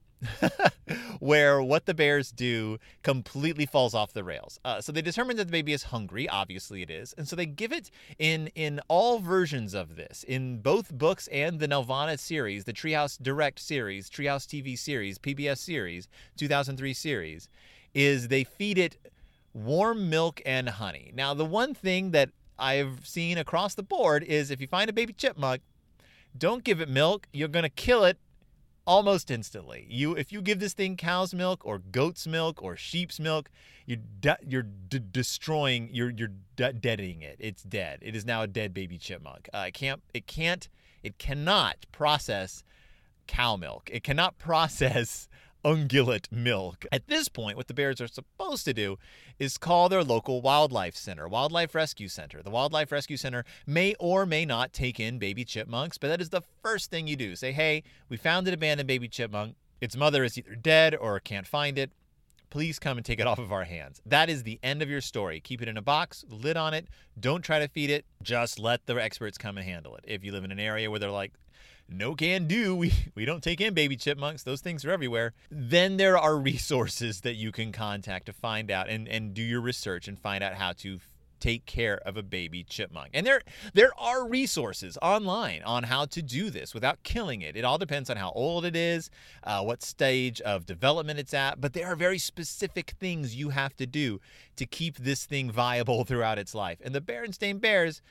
where 1.20 1.62
what 1.62 1.86
the 1.86 1.94
bears 1.94 2.32
do 2.32 2.78
completely 3.04 3.64
falls 3.64 3.94
off 3.94 4.12
the 4.12 4.24
rails. 4.24 4.58
Uh, 4.64 4.80
so 4.80 4.90
they 4.90 5.02
determine 5.02 5.36
that 5.36 5.44
the 5.44 5.52
baby 5.52 5.72
is 5.72 5.84
hungry. 5.84 6.28
Obviously, 6.28 6.82
it 6.82 6.90
is, 6.90 7.14
and 7.16 7.28
so 7.28 7.36
they 7.36 7.46
give 7.46 7.70
it 7.70 7.92
in 8.18 8.48
in 8.56 8.80
all 8.88 9.20
versions 9.20 9.72
of 9.72 9.94
this, 9.94 10.24
in 10.24 10.58
both 10.58 10.92
books 10.92 11.28
and 11.28 11.60
the 11.60 11.68
Nelvana 11.68 12.18
series, 12.18 12.64
the 12.64 12.72
Treehouse 12.72 13.22
Direct 13.22 13.60
series, 13.60 14.10
Treehouse 14.10 14.46
TV 14.48 14.76
series, 14.76 15.16
PBS 15.16 15.58
series, 15.58 16.08
2003 16.36 16.92
series, 16.92 17.48
is 17.94 18.28
they 18.28 18.42
feed 18.42 18.76
it 18.76 18.96
warm 19.52 20.08
milk 20.10 20.40
and 20.46 20.68
honey. 20.68 21.12
Now, 21.14 21.34
the 21.34 21.44
one 21.44 21.74
thing 21.74 22.12
that 22.12 22.30
I've 22.58 23.06
seen 23.06 23.38
across 23.38 23.74
the 23.74 23.82
board 23.82 24.22
is 24.22 24.50
if 24.50 24.60
you 24.60 24.66
find 24.66 24.90
a 24.90 24.92
baby 24.92 25.12
chipmunk, 25.12 25.62
don't 26.36 26.62
give 26.62 26.80
it 26.80 26.88
milk. 26.88 27.26
You're 27.32 27.48
going 27.48 27.64
to 27.64 27.70
kill 27.70 28.04
it 28.04 28.18
almost 28.86 29.30
instantly. 29.30 29.86
You 29.88 30.14
if 30.14 30.32
you 30.32 30.42
give 30.42 30.60
this 30.60 30.74
thing 30.74 30.96
cow's 30.96 31.34
milk 31.34 31.62
or 31.64 31.78
goat's 31.78 32.26
milk 32.26 32.62
or 32.62 32.76
sheep's 32.76 33.18
milk, 33.20 33.50
you're 33.86 33.98
de- 34.20 34.38
you're 34.46 34.62
de- 34.62 34.98
destroying 34.98 35.88
you're 35.92 36.10
you're 36.10 36.32
de- 36.56 36.72
deading 36.72 37.22
it. 37.22 37.36
It's 37.38 37.62
dead. 37.62 38.00
It 38.02 38.14
is 38.14 38.24
now 38.24 38.42
a 38.42 38.46
dead 38.46 38.74
baby 38.74 38.98
chipmunk. 38.98 39.48
Uh, 39.52 39.66
it 39.68 39.74
can't 39.74 40.02
it 40.14 40.26
can't 40.26 40.68
it 41.02 41.18
cannot 41.18 41.86
process 41.92 42.62
cow 43.26 43.56
milk. 43.56 43.88
It 43.92 44.02
cannot 44.04 44.38
process 44.48 45.28
ungulate 45.64 46.30
milk. 46.30 46.86
At 46.90 47.06
this 47.08 47.28
point, 47.28 47.56
what 47.56 47.68
the 47.68 47.74
bears 47.74 48.00
are 48.00 48.08
supposed 48.08 48.64
to 48.64 48.74
do 48.74 48.98
is 49.38 49.58
call 49.58 49.88
their 49.88 50.04
local 50.04 50.40
wildlife 50.40 50.96
center, 50.96 51.28
Wildlife 51.28 51.74
Rescue 51.74 52.08
Center. 52.08 52.42
The 52.42 52.50
Wildlife 52.50 52.92
Rescue 52.92 53.16
Center 53.16 53.44
may 53.66 53.94
or 53.98 54.26
may 54.26 54.44
not 54.44 54.72
take 54.72 54.98
in 54.98 55.18
baby 55.18 55.44
chipmunks, 55.44 55.98
but 55.98 56.08
that 56.08 56.20
is 56.20 56.30
the 56.30 56.42
first 56.62 56.90
thing 56.90 57.06
you 57.06 57.16
do. 57.16 57.36
Say, 57.36 57.52
hey, 57.52 57.82
we 58.08 58.16
found 58.16 58.48
an 58.48 58.54
abandoned 58.54 58.86
baby 58.86 59.08
chipmunk. 59.08 59.56
Its 59.80 59.96
mother 59.96 60.24
is 60.24 60.36
either 60.36 60.54
dead 60.54 60.94
or 60.94 61.18
can't 61.20 61.46
find 61.46 61.78
it. 61.78 61.90
Please 62.50 62.78
come 62.78 62.98
and 62.98 63.06
take 63.06 63.20
it 63.20 63.26
off 63.26 63.38
of 63.38 63.52
our 63.52 63.64
hands. 63.64 64.02
That 64.04 64.28
is 64.28 64.42
the 64.42 64.58
end 64.62 64.82
of 64.82 64.90
your 64.90 65.00
story. 65.00 65.40
Keep 65.40 65.62
it 65.62 65.68
in 65.68 65.76
a 65.76 65.82
box, 65.82 66.24
lid 66.28 66.56
on 66.56 66.74
it. 66.74 66.88
Don't 67.18 67.42
try 67.42 67.58
to 67.58 67.68
feed 67.68 67.90
it. 67.90 68.04
Just 68.22 68.58
let 68.58 68.86
the 68.86 68.94
experts 68.96 69.38
come 69.38 69.56
and 69.56 69.66
handle 69.66 69.96
it. 69.96 70.04
If 70.06 70.24
you 70.24 70.32
live 70.32 70.44
in 70.44 70.52
an 70.52 70.60
area 70.60 70.90
where 70.90 70.98
they're 70.98 71.10
like, 71.10 71.32
no 71.88 72.14
can 72.14 72.46
do. 72.46 72.76
We, 72.80 72.92
we 73.14 73.24
don't 73.24 73.42
take 73.42 73.60
in 73.60 73.74
baby 73.74 73.96
chipmunks. 73.96 74.42
Those 74.42 74.60
things 74.60 74.84
are 74.84 74.90
everywhere. 74.90 75.34
Then 75.50 75.96
there 75.96 76.16
are 76.16 76.36
resources 76.38 77.20
that 77.22 77.34
you 77.34 77.52
can 77.52 77.72
contact 77.72 78.26
to 78.26 78.32
find 78.32 78.70
out 78.70 78.88
and, 78.88 79.06
and 79.08 79.34
do 79.34 79.42
your 79.42 79.60
research 79.60 80.08
and 80.08 80.18
find 80.18 80.42
out 80.42 80.54
how 80.54 80.72
to 80.78 80.98
take 81.40 81.66
care 81.66 81.98
of 82.06 82.16
a 82.16 82.22
baby 82.22 82.62
chipmunk. 82.62 83.10
And 83.14 83.26
there 83.26 83.42
there 83.74 83.92
are 83.98 84.28
resources 84.28 84.98
online 85.02 85.62
on 85.62 85.84
how 85.84 86.04
to 86.06 86.22
do 86.22 86.50
this 86.50 86.74
without 86.74 87.02
killing 87.02 87.42
it. 87.42 87.56
It 87.56 87.64
all 87.64 87.78
depends 87.78 88.10
on 88.10 88.16
how 88.16 88.30
old 88.32 88.64
it 88.64 88.76
is, 88.76 89.10
uh, 89.44 89.62
what 89.62 89.82
stage 89.82 90.40
of 90.42 90.66
development 90.66 91.18
it's 91.18 91.34
at, 91.34 91.60
but 91.60 91.72
there 91.72 91.86
are 91.86 91.96
very 91.96 92.18
specific 92.18 92.94
things 93.00 93.34
you 93.34 93.50
have 93.50 93.76
to 93.76 93.86
do 93.86 94.20
to 94.56 94.66
keep 94.66 94.98
this 94.98 95.24
thing 95.24 95.50
viable 95.50 96.04
throughout 96.10 96.38
its 96.38 96.54
life. 96.54 96.78
And 96.82 96.94
the 96.94 97.00
Berenstain 97.00 97.60
Bears 97.60 98.02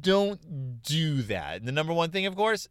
don't 0.00 0.82
do 0.82 1.22
that. 1.22 1.56
And 1.56 1.66
the 1.66 1.72
number 1.72 1.92
one 1.92 2.10
thing, 2.10 2.26
of 2.26 2.36
course, 2.36 2.68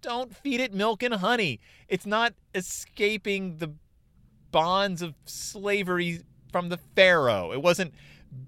don't 0.00 0.36
feed 0.36 0.60
it 0.60 0.72
milk 0.72 1.02
and 1.02 1.14
honey. 1.14 1.60
It's 1.88 2.06
not 2.06 2.34
escaping 2.54 3.56
the 3.56 3.72
bonds 4.50 5.02
of 5.02 5.14
slavery 5.24 6.20
from 6.52 6.68
the 6.68 6.78
Pharaoh. 6.94 7.52
It 7.52 7.62
wasn't 7.62 7.94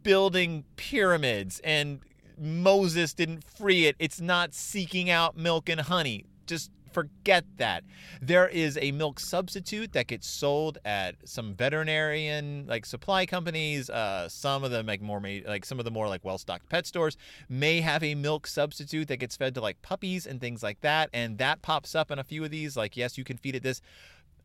building 0.02 0.64
pyramids 0.76 1.61
and 1.64 2.00
Moses 2.38 3.14
didn't 3.14 3.45
free 3.45 3.87
it. 3.87 3.97
It's 3.99 4.21
not 4.21 4.55
seeking 4.55 5.11
out 5.11 5.37
milk 5.37 5.69
and 5.69 5.81
honey. 5.81 6.26
Just 6.47 6.71
forget 6.97 7.45
that. 7.59 7.85
There 8.23 8.49
is 8.49 8.78
a 8.81 8.90
milk 8.90 9.21
substitute 9.21 9.93
that 9.93 10.07
gets 10.07 10.26
sold 10.26 10.78
at 10.83 11.16
some 11.26 11.55
veterinarian 11.55 12.64
like 12.66 12.87
supply 12.87 13.26
companies. 13.26 13.90
Uh, 13.90 14.31
some 14.31 14.64
of 14.64 14.71
them 14.71 14.87
like 14.87 15.02
more 15.02 15.21
like 15.47 15.66
some 15.66 15.78
of 15.78 15.85
the 15.85 15.90
more 15.90 16.09
like 16.09 16.25
well-stocked 16.25 16.71
pet 16.71 16.87
stores 16.87 17.19
may 17.50 17.83
have 17.83 18.02
a 18.02 18.14
milk 18.14 18.47
substitute 18.47 19.09
that 19.09 19.19
gets 19.19 19.37
fed 19.37 19.55
to 19.57 19.61
like 19.61 19.83
puppies 19.83 20.26
and 20.26 20.40
things 20.40 20.62
like 20.62 20.81
that. 20.81 21.11
And 21.12 21.37
that 21.37 21.61
pops 21.61 21.95
up 21.95 22.11
in 22.11 22.19
a 22.19 22.25
few 22.25 22.43
of 22.45 22.50
these. 22.50 22.78
Like 22.78 22.97
yes, 22.97 23.19
you 23.19 23.25
can 23.25 23.37
feed 23.37 23.55
it 23.55 23.62
this. 23.62 23.83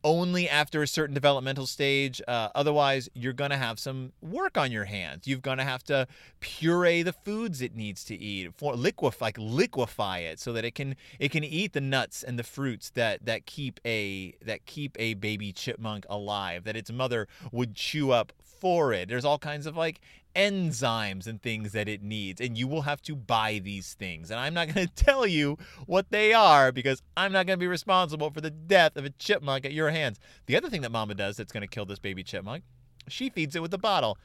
Only 0.04 0.50
after 0.50 0.82
a 0.82 0.88
certain 0.88 1.14
developmental 1.14 1.68
stage. 1.68 2.22
Uh, 2.28 2.50
otherwise, 2.56 3.10
you're 3.14 3.34
going 3.34 3.52
to 3.52 3.58
have 3.58 3.80
some 3.80 4.12
work 4.22 4.58
on 4.58 4.72
your 4.72 4.86
hands. 4.86 5.28
You're 5.28 5.40
going 5.40 5.58
to 5.58 5.64
have 5.64 5.84
to 5.86 6.08
puree 6.40 7.04
the 7.04 7.14
foods 7.14 7.62
it 7.62 7.76
needs 7.76 8.04
to 8.06 8.16
eat, 8.16 8.52
for 8.56 8.76
liquefy, 8.76 9.26
like 9.26 9.38
liquefy 9.38 10.20
it, 10.20 10.40
so 10.40 10.54
that 10.54 10.66
it 10.66 10.76
can 10.76 10.96
it 11.20 11.32
can 11.32 11.44
eat 11.44 11.74
the 11.74 11.82
nuts 11.82 12.24
and 12.24 12.38
the 12.38 12.44
fruits 12.44 12.90
that 12.92 13.26
that 13.26 13.46
keep 13.46 13.80
a 13.86 14.34
that 14.44 14.66
keep 14.66 14.96
a 15.00 15.14
baby 15.16 15.52
chipmunk 15.52 16.06
alive. 16.10 16.64
That 16.64 16.76
its 16.76 16.92
mother 16.92 17.28
would 17.52 17.76
chew 17.76 18.12
up 18.12 18.34
for 18.62 18.94
it. 18.94 19.10
There's 19.10 19.26
all 19.26 19.40
kinds 19.40 19.66
of 19.66 19.76
like 19.76 20.00
enzymes 20.36 21.28
and 21.28 21.42
things 21.42 21.72
that 21.74 21.88
it 21.88 22.02
needs, 22.02 22.42
and 22.42 22.58
you 22.58 22.68
will 22.68 22.84
have 22.84 23.02
to 23.04 23.16
buy 23.16 23.60
these 23.64 23.94
things. 23.94 24.32
And 24.32 24.40
I'm 24.40 24.54
not 24.54 24.74
going 24.74 24.88
to 24.96 25.04
tell 25.04 25.26
you 25.28 25.58
what 25.86 26.12
they 26.12 26.34
are 26.34 26.72
because 26.72 27.02
I'm 27.16 27.32
not 27.32 27.46
going 27.48 27.58
to 27.58 27.64
be 27.64 27.68
responsible 27.68 28.30
for 28.32 28.42
the 28.42 28.50
death 28.50 28.96
of 28.96 29.06
a 29.06 29.10
chipmunk 29.12 29.66
at 29.66 29.74
your 29.74 29.90
hands. 29.90 30.20
The 30.46 30.58
other 30.58 30.70
thing 30.70 30.82
that 30.82 30.92
mama 30.92 31.16
does 31.16 31.38
that's 31.38 31.52
going 31.52 31.62
to 31.62 31.68
kill 31.68 31.86
this 31.86 32.00
baby 32.00 32.24
chipmunk, 32.24 32.64
she 33.08 33.30
feeds 33.30 33.56
it 33.56 33.62
with 33.62 33.74
a 33.74 33.78
bottle. 33.78 34.18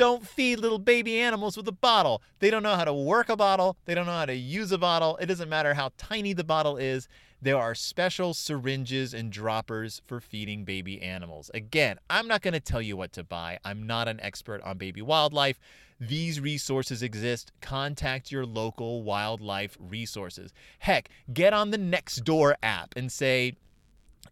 Don't 0.00 0.26
feed 0.26 0.60
little 0.60 0.78
baby 0.78 1.20
animals 1.20 1.58
with 1.58 1.68
a 1.68 1.72
bottle. 1.72 2.22
They 2.38 2.48
don't 2.48 2.62
know 2.62 2.74
how 2.74 2.84
to 2.84 2.94
work 2.94 3.28
a 3.28 3.36
bottle. 3.36 3.76
They 3.84 3.94
don't 3.94 4.06
know 4.06 4.12
how 4.12 4.24
to 4.24 4.34
use 4.34 4.72
a 4.72 4.78
bottle. 4.78 5.18
It 5.18 5.26
doesn't 5.26 5.50
matter 5.50 5.74
how 5.74 5.90
tiny 5.98 6.32
the 6.32 6.42
bottle 6.42 6.78
is. 6.78 7.06
There 7.42 7.58
are 7.58 7.74
special 7.74 8.32
syringes 8.32 9.12
and 9.12 9.30
droppers 9.30 10.00
for 10.06 10.18
feeding 10.18 10.64
baby 10.64 11.02
animals. 11.02 11.50
Again, 11.52 11.98
I'm 12.08 12.26
not 12.26 12.40
going 12.40 12.54
to 12.54 12.60
tell 12.60 12.80
you 12.80 12.96
what 12.96 13.12
to 13.12 13.24
buy. 13.24 13.58
I'm 13.62 13.86
not 13.86 14.08
an 14.08 14.20
expert 14.22 14.62
on 14.62 14.78
baby 14.78 15.02
wildlife. 15.02 15.60
These 16.00 16.40
resources 16.40 17.02
exist. 17.02 17.52
Contact 17.60 18.32
your 18.32 18.46
local 18.46 19.02
wildlife 19.02 19.76
resources. 19.78 20.54
Heck, 20.78 21.10
get 21.30 21.52
on 21.52 21.72
the 21.72 21.78
Nextdoor 21.78 22.54
app 22.62 22.94
and 22.96 23.12
say, 23.12 23.52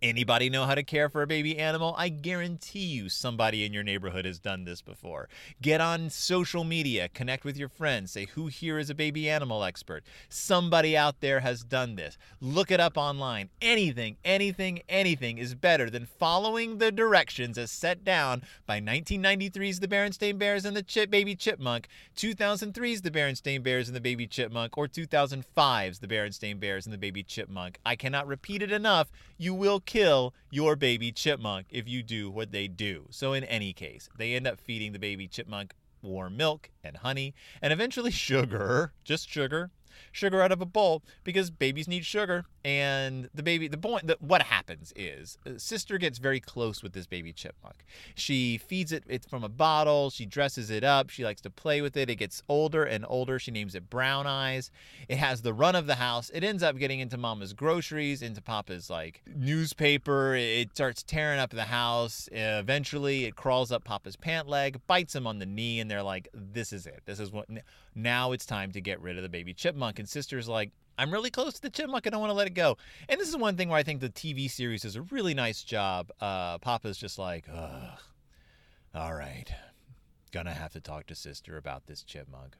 Anybody 0.00 0.49
know 0.49 0.64
how 0.64 0.76
to 0.76 0.85
care 0.85 1.09
for 1.09 1.23
a 1.23 1.26
baby 1.26 1.59
animal? 1.59 1.93
I 1.99 2.09
guarantee 2.09 2.87
you 2.87 3.09
somebody 3.09 3.64
in 3.64 3.73
your 3.73 3.83
neighborhood 3.83 4.26
has 4.26 4.38
done 4.38 4.64
this 4.64 4.81
before. 4.81 5.28
Get 5.61 5.81
on 5.81 6.09
social 6.09 6.62
media, 6.62 7.09
connect 7.09 7.45
with 7.45 7.57
your 7.57 7.69
friends, 7.69 8.12
say 8.12 8.26
who 8.26 8.47
here 8.47 8.78
is 8.78 8.90
a 8.90 8.95
baby 8.95 9.28
animal 9.28 9.64
expert. 9.64 10.05
Somebody 10.28 10.97
out 10.97 11.21
there 11.21 11.40
has 11.40 11.64
done 11.64 11.97
this. 11.97 12.17
Look 12.40 12.71
it 12.71 12.78
up 12.78 12.97
online. 12.97 13.50
Anything, 13.61 14.19
anything, 14.25 14.83
anything 14.88 15.37
is 15.38 15.57
better 15.57 15.90
than 15.90 16.07
following 16.07 16.78
the 16.78 16.93
directions 16.93 17.59
as 17.59 17.73
set 17.73 18.05
down 18.05 18.45
by 18.67 18.81
1993's 18.81 19.81
The 19.81 19.88
Berenstain 19.88 20.38
Bears 20.38 20.64
and 20.64 20.76
the 20.76 20.83
Chip 20.85 21.11
Baby 21.11 21.35
Chipmunk, 21.35 21.88
2003's 22.17 23.02
The 23.02 23.11
Berenstain 23.11 23.64
Bears 23.64 23.88
and 23.88 23.97
the 23.97 24.00
Baby 24.00 24.28
Chipmunk, 24.28 24.78
or 24.78 24.87
2005's 24.87 25.99
The 25.99 26.07
Berenstain 26.07 26.61
Bears 26.61 26.87
and 26.87 26.93
the 26.93 26.99
Baby 26.99 27.25
Chipmunk. 27.25 27.81
I 27.85 27.97
cannot 27.97 28.28
repeat 28.28 28.62
it 28.62 28.71
enough. 28.71 29.11
You 29.37 29.55
will 29.55 29.81
kill 29.88 30.35
your 30.50 30.76
baby 30.76 31.11
chipmunk 31.11 31.66
if 31.71 31.88
you 31.88 32.02
do 32.02 32.30
what 32.30 32.52
they 32.52 32.68
do. 32.68 33.07
So, 33.09 33.33
in 33.33 33.42
any 33.45 33.73
case, 33.73 34.11
they 34.18 34.35
end 34.35 34.47
up 34.47 34.61
feeding 34.61 34.92
the 34.92 34.99
baby 34.99 35.26
chipmunk 35.26 35.73
warm 36.02 36.37
milk 36.37 36.71
and 36.85 36.99
honey 36.99 37.35
and 37.62 37.73
eventually 37.73 38.11
sugar, 38.28 38.92
just 39.02 39.28
sugar, 39.28 39.71
sugar 40.12 40.43
out 40.43 40.52
of 40.52 40.61
a 40.61 40.67
bowl 40.67 41.02
because 41.25 41.50
babies 41.50 41.88
need 41.88 42.05
sugar. 42.05 42.45
And 42.64 43.31
the 43.33 43.43
baby, 43.43 43.69
the 43.69 43.78
point, 43.78 44.07
the, 44.07 44.17
what 44.21 44.43
happens 44.43 44.93
is, 44.95 45.38
uh, 45.47 45.52
sister 45.57 45.97
gets 45.97 46.19
very 46.19 46.40
close 46.40 46.83
with 46.83 46.93
this 46.93 47.07
baby 47.07 47.33
chipmunk. 47.33 47.85
She 48.14 48.59
feeds 48.59 48.93
it, 48.93 49.05
it's 49.07 49.26
from 49.26 49.43
a 49.43 49.49
bottle. 49.49 50.11
She 50.11 50.26
dresses 50.26 50.69
it 50.71 50.85
up. 50.85 51.09
She 51.09 51.25
likes 51.25 51.40
to 51.43 51.50
play 51.50 51.81
with 51.81 51.97
it. 51.97 52.11
It 52.11 52.17
gets 52.17 52.43
older 52.49 52.85
and 52.85 53.07
older. 53.09 53.38
She 53.38 53.50
names 53.50 53.75
it 53.75 53.88
Brown 53.88 54.26
Eyes. 54.26 54.71
It 55.09 55.17
has 55.19 55.43
the 55.43 55.55
run 55.55 55.75
of 55.76 55.87
the 55.87 55.95
house. 55.95 56.31
It 56.35 56.45
ends 56.45 56.62
up 56.62 56.76
getting 56.76 57.00
into 57.00 57.17
mama's 57.17 57.52
groceries, 57.52 58.23
into 58.23 58.43
papa's 58.43 58.90
like 58.90 59.23
newspaper. 59.35 60.35
It 60.35 60.73
starts 60.75 61.02
tearing 61.02 61.38
up 61.38 61.50
the 61.50 61.64
house. 61.64 62.28
Eventually, 62.33 63.25
it 63.25 63.37
crawls 63.37 63.73
up 63.73 63.85
papa's 63.85 64.17
pant 64.17 64.49
leg, 64.49 64.81
bites 64.87 65.14
him 65.14 65.26
on 65.26 65.38
the 65.38 65.47
knee, 65.47 65.81
and 65.81 65.90
they're 65.90 66.02
like, 66.02 66.28
this 66.35 66.73
is 66.73 66.87
it. 66.87 67.02
This 67.07 67.21
is 67.21 67.31
what, 67.31 67.47
now 67.99 68.33
it's 68.33 68.47
time 68.47 68.73
to 68.73 68.81
get 68.81 69.00
rid 69.00 69.17
of 69.17 69.23
the 69.23 69.28
baby 69.28 69.52
chipmunk. 69.52 69.99
And 69.99 70.09
sister's 70.09 70.49
like, 70.49 70.71
I'm 70.97 71.12
really 71.12 71.31
close 71.31 71.55
to 71.55 71.62
the 71.62 71.71
chipmunk. 71.71 72.07
I 72.07 72.11
don't 72.11 72.21
want 72.21 72.31
to 72.31 72.35
let 72.37 72.47
it 72.47 72.55
go. 72.55 72.76
And 73.09 73.21
this 73.21 73.28
is 73.28 73.37
one 73.37 73.57
thing 73.57 73.69
where 73.69 73.78
I 73.78 73.83
think 73.83 74.00
the 74.00 74.09
TV 74.09 74.50
series 74.50 74.83
does 74.83 74.97
a 74.97 75.02
really 75.02 75.35
nice 75.35 75.62
job. 75.62 76.11
Uh, 76.21 76.59
Papa's 76.59 76.99
just 76.99 77.19
like, 77.19 77.47
ugh, 77.52 77.99
all 78.95 79.14
right, 79.14 79.47
gonna 80.33 80.55
have 80.55 80.73
to 80.73 80.81
talk 80.81 81.07
to 81.07 81.14
sister 81.14 81.57
about 81.57 81.87
this 81.87 82.02
chipmunk. 82.02 82.57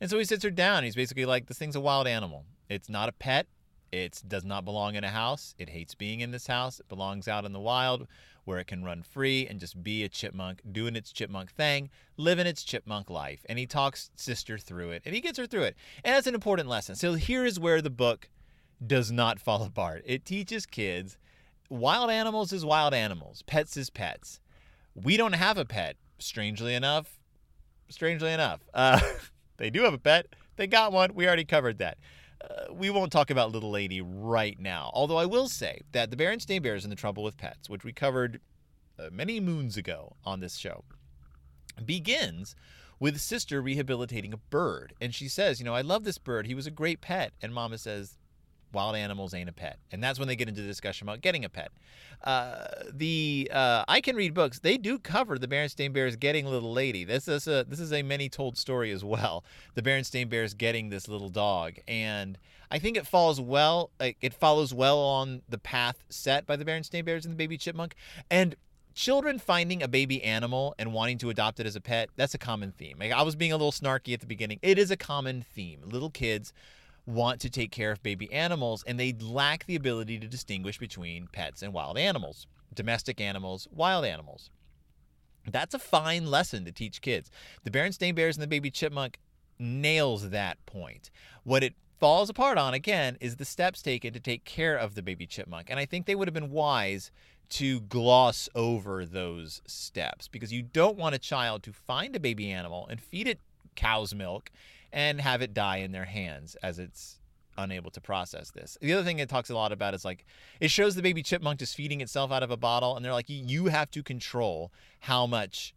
And 0.00 0.10
so 0.10 0.18
he 0.18 0.24
sits 0.24 0.44
her 0.44 0.50
down. 0.50 0.84
He's 0.84 0.94
basically 0.94 1.24
like, 1.24 1.46
this 1.46 1.58
thing's 1.58 1.76
a 1.76 1.80
wild 1.80 2.06
animal. 2.06 2.44
It's 2.68 2.88
not 2.88 3.08
a 3.08 3.12
pet. 3.12 3.46
It 3.90 4.22
does 4.26 4.44
not 4.44 4.64
belong 4.64 4.96
in 4.96 5.04
a 5.04 5.10
house. 5.10 5.54
It 5.58 5.68
hates 5.68 5.94
being 5.94 6.20
in 6.20 6.30
this 6.32 6.48
house. 6.48 6.80
It 6.80 6.88
belongs 6.88 7.28
out 7.28 7.44
in 7.44 7.52
the 7.52 7.60
wild 7.60 8.06
where 8.44 8.58
it 8.58 8.66
can 8.66 8.84
run 8.84 9.02
free 9.02 9.46
and 9.46 9.60
just 9.60 9.82
be 9.82 10.02
a 10.02 10.08
chipmunk, 10.08 10.60
doing 10.70 10.96
its 10.96 11.12
chipmunk 11.12 11.52
thing, 11.52 11.90
living 12.16 12.46
its 12.46 12.62
chipmunk 12.62 13.10
life. 13.10 13.44
And 13.48 13.58
he 13.58 13.66
talks 13.66 14.10
sister 14.14 14.58
through 14.58 14.90
it 14.90 15.02
and 15.04 15.14
he 15.14 15.20
gets 15.20 15.38
her 15.38 15.46
through 15.46 15.62
it. 15.62 15.76
And 16.04 16.14
that's 16.14 16.26
an 16.26 16.34
important 16.34 16.68
lesson. 16.68 16.94
So 16.94 17.14
here 17.14 17.44
is 17.44 17.58
where 17.58 17.82
the 17.82 17.90
book 17.90 18.28
does 18.84 19.10
not 19.10 19.40
fall 19.40 19.62
apart. 19.64 20.02
It 20.04 20.24
teaches 20.24 20.66
kids 20.66 21.18
wild 21.70 22.10
animals 22.10 22.52
is 22.52 22.64
wild 22.64 22.94
animals, 22.94 23.42
pets 23.42 23.76
is 23.76 23.90
pets. 23.90 24.40
We 24.94 25.16
don't 25.16 25.32
have 25.32 25.58
a 25.58 25.64
pet, 25.64 25.96
strangely 26.18 26.74
enough. 26.74 27.18
Strangely 27.88 28.32
enough. 28.32 28.60
Uh, 28.72 29.00
they 29.56 29.70
do 29.70 29.82
have 29.82 29.94
a 29.94 29.98
pet. 29.98 30.26
They 30.56 30.66
got 30.66 30.92
one. 30.92 31.14
We 31.14 31.26
already 31.26 31.44
covered 31.44 31.78
that. 31.78 31.98
Uh, 32.50 32.72
we 32.72 32.90
won't 32.90 33.12
talk 33.12 33.30
about 33.30 33.52
Little 33.52 33.70
Lady 33.70 34.00
right 34.00 34.58
now. 34.58 34.90
Although 34.92 35.16
I 35.16 35.26
will 35.26 35.48
say 35.48 35.80
that 35.92 36.10
the 36.10 36.16
Berenstain 36.16 36.62
Bears 36.62 36.84
and 36.84 36.92
the 36.92 36.96
Trouble 36.96 37.22
with 37.22 37.36
Pets, 37.36 37.68
which 37.68 37.84
we 37.84 37.92
covered 37.92 38.40
uh, 38.98 39.08
many 39.10 39.40
moons 39.40 39.76
ago 39.76 40.16
on 40.24 40.40
this 40.40 40.56
show, 40.56 40.84
begins 41.84 42.54
with 43.00 43.20
Sister 43.20 43.60
rehabilitating 43.60 44.32
a 44.32 44.38
bird. 44.38 44.94
And 45.00 45.14
she 45.14 45.28
says, 45.28 45.58
You 45.58 45.64
know, 45.64 45.74
I 45.74 45.80
love 45.80 46.04
this 46.04 46.18
bird. 46.18 46.46
He 46.46 46.54
was 46.54 46.66
a 46.66 46.70
great 46.70 47.00
pet. 47.00 47.32
And 47.42 47.54
Mama 47.54 47.78
says, 47.78 48.18
wild 48.74 48.96
animals 48.96 49.32
ain't 49.34 49.48
a 49.48 49.52
pet. 49.52 49.78
And 49.92 50.02
that's 50.02 50.18
when 50.18 50.28
they 50.28 50.36
get 50.36 50.48
into 50.48 50.60
the 50.60 50.66
discussion 50.66 51.06
about 51.06 51.20
getting 51.20 51.44
a 51.44 51.48
pet. 51.48 51.70
Uh, 52.22 52.66
the 52.92 53.50
uh, 53.52 53.84
I 53.88 54.00
can 54.00 54.16
read 54.16 54.34
books. 54.34 54.58
They 54.58 54.76
do 54.76 54.98
cover 54.98 55.38
the 55.38 55.48
Berenstain 55.48 55.92
Bears 55.92 56.16
getting 56.16 56.46
little 56.46 56.72
lady. 56.72 57.04
This 57.04 57.28
is 57.28 57.46
a 57.46 57.64
this 57.68 57.80
is 57.80 57.92
a 57.92 58.02
many 58.02 58.28
told 58.28 58.56
story 58.56 58.90
as 58.90 59.04
well. 59.04 59.44
The 59.74 59.82
Berenstain 59.82 60.28
Bears 60.28 60.54
getting 60.54 60.90
this 60.90 61.08
little 61.08 61.28
dog, 61.28 61.74
and 61.86 62.38
I 62.70 62.78
think 62.78 62.96
it 62.96 63.06
falls 63.06 63.40
well. 63.40 63.90
It 64.00 64.34
follows 64.34 64.74
well 64.74 64.98
on 64.98 65.42
the 65.48 65.58
path 65.58 66.04
set 66.08 66.46
by 66.46 66.56
the 66.56 66.64
Berenstain 66.64 67.04
Bears 67.04 67.24
and 67.24 67.32
the 67.32 67.36
Baby 67.36 67.58
Chipmunk, 67.58 67.94
and 68.30 68.56
children 68.94 69.38
finding 69.38 69.82
a 69.82 69.88
baby 69.88 70.22
animal 70.22 70.74
and 70.78 70.92
wanting 70.92 71.18
to 71.18 71.28
adopt 71.28 71.58
it 71.58 71.66
as 71.66 71.74
a 71.74 71.80
pet 71.80 72.08
that's 72.16 72.32
a 72.32 72.38
common 72.38 72.70
theme 72.70 72.96
like 73.00 73.10
i 73.10 73.22
was 73.22 73.34
being 73.34 73.50
a 73.50 73.56
little 73.56 73.72
snarky 73.72 74.14
at 74.14 74.20
the 74.20 74.26
beginning 74.26 74.58
it 74.62 74.78
is 74.78 74.90
a 74.90 74.96
common 74.96 75.42
theme 75.42 75.80
little 75.84 76.10
kids 76.10 76.52
want 77.06 77.40
to 77.40 77.50
take 77.50 77.70
care 77.70 77.92
of 77.92 78.02
baby 78.02 78.32
animals 78.32 78.82
and 78.86 78.98
they 78.98 79.12
lack 79.12 79.66
the 79.66 79.76
ability 79.76 80.18
to 80.18 80.26
distinguish 80.26 80.78
between 80.78 81.28
pets 81.32 81.62
and 81.62 81.72
wild 81.72 81.98
animals, 81.98 82.46
domestic 82.74 83.20
animals, 83.20 83.68
wild 83.70 84.04
animals. 84.04 84.50
That's 85.50 85.74
a 85.74 85.78
fine 85.78 86.26
lesson 86.30 86.64
to 86.64 86.72
teach 86.72 87.02
kids. 87.02 87.30
The 87.64 87.70
Berenstain 87.70 88.14
Bears 88.14 88.36
and 88.36 88.42
the 88.42 88.48
Baby 88.48 88.70
Chipmunk 88.70 89.18
nails 89.58 90.30
that 90.30 90.64
point. 90.66 91.10
What 91.42 91.62
it 91.62 91.74
falls 92.00 92.28
apart 92.28 92.58
on, 92.58 92.74
again, 92.74 93.16
is 93.20 93.36
the 93.36 93.44
steps 93.44 93.82
taken 93.82 94.12
to 94.12 94.20
take 94.20 94.44
care 94.44 94.76
of 94.76 94.94
the 94.94 95.02
baby 95.02 95.26
chipmunk. 95.26 95.70
And 95.70 95.78
I 95.78 95.86
think 95.86 96.06
they 96.06 96.14
would 96.14 96.28
have 96.28 96.34
been 96.34 96.50
wise 96.50 97.10
to 97.50 97.80
gloss 97.80 98.48
over 98.54 99.04
those 99.06 99.62
steps 99.66 100.28
because 100.28 100.52
you 100.52 100.62
don't 100.62 100.96
want 100.98 101.14
a 101.14 101.18
child 101.18 101.62
to 101.62 101.72
find 101.72 102.16
a 102.16 102.20
baby 102.20 102.50
animal 102.50 102.86
and 102.88 103.00
feed 103.00 103.28
it 103.28 103.40
cow's 103.76 104.14
milk 104.14 104.50
and 104.94 105.20
have 105.20 105.42
it 105.42 105.52
die 105.52 105.78
in 105.78 105.90
their 105.90 106.04
hands 106.04 106.56
as 106.62 106.78
it's 106.78 107.18
unable 107.58 107.90
to 107.90 108.00
process 108.00 108.52
this. 108.52 108.78
The 108.80 108.92
other 108.94 109.04
thing 109.04 109.18
it 109.18 109.28
talks 109.28 109.50
a 109.50 109.54
lot 109.54 109.72
about 109.72 109.92
is 109.92 110.04
like 110.04 110.24
it 110.60 110.70
shows 110.70 110.94
the 110.94 111.02
baby 111.02 111.22
chipmunk 111.22 111.58
just 111.58 111.74
feeding 111.74 112.00
itself 112.00 112.30
out 112.30 112.42
of 112.42 112.50
a 112.50 112.56
bottle, 112.56 112.96
and 112.96 113.04
they're 113.04 113.12
like, 113.12 113.28
you 113.28 113.66
have 113.66 113.90
to 113.90 114.02
control 114.02 114.72
how 115.00 115.26
much 115.26 115.74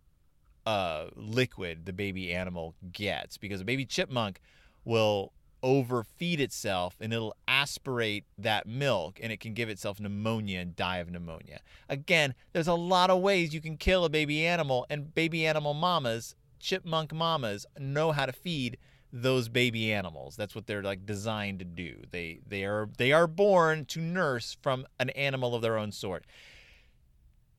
uh, 0.68 1.08
liquid 1.16 1.86
the 1.86 1.94
baby 1.94 2.32
animal 2.32 2.76
gets 2.92 3.38
because 3.38 3.60
a 3.60 3.66
baby 3.66 3.86
chipmunk 3.86 4.40
will 4.86 5.34
overfeed 5.64 6.40
itself 6.40 6.96
and 7.02 7.12
it'll 7.12 7.36
aspirate 7.48 8.26
that 8.38 8.68
milk 8.68 9.20
and 9.22 9.32
it 9.32 9.40
can 9.40 9.56
give 9.56 9.70
itself 9.70 10.00
pneumonia 10.00 10.60
and 10.60 10.76
die 10.76 10.98
of 10.98 11.10
pneumonia. 11.10 11.60
Again, 11.90 12.36
there's 12.54 12.68
a 12.68 12.76
lot 12.76 13.10
of 13.10 13.22
ways 13.22 13.54
you 13.54 13.62
can 13.62 13.78
kill 13.78 14.06
a 14.06 14.10
baby 14.10 14.46
animal, 14.46 14.86
and 14.92 15.16
baby 15.16 15.48
animal 15.48 15.74
mamas, 15.74 16.36
chipmunk 16.60 17.12
mamas, 17.14 17.66
know 17.80 18.12
how 18.12 18.28
to 18.28 18.32
feed 18.34 18.78
those 19.12 19.50
baby 19.50 19.92
animals. 19.92 20.36
That's 20.36 20.56
what 20.56 20.68
they're 20.68 20.84
like 20.84 21.06
designed 21.06 21.60
to 21.60 21.66
do. 21.66 22.02
They 22.12 22.40
they 22.48 22.66
are 22.66 22.90
they 22.98 23.12
are 23.12 23.28
born 23.28 23.86
to 23.86 24.00
nurse 24.00 24.58
from 24.62 24.86
an 25.00 25.10
animal 25.12 25.56
of 25.56 25.62
their 25.62 25.78
own 25.78 25.92
sort. 25.92 26.26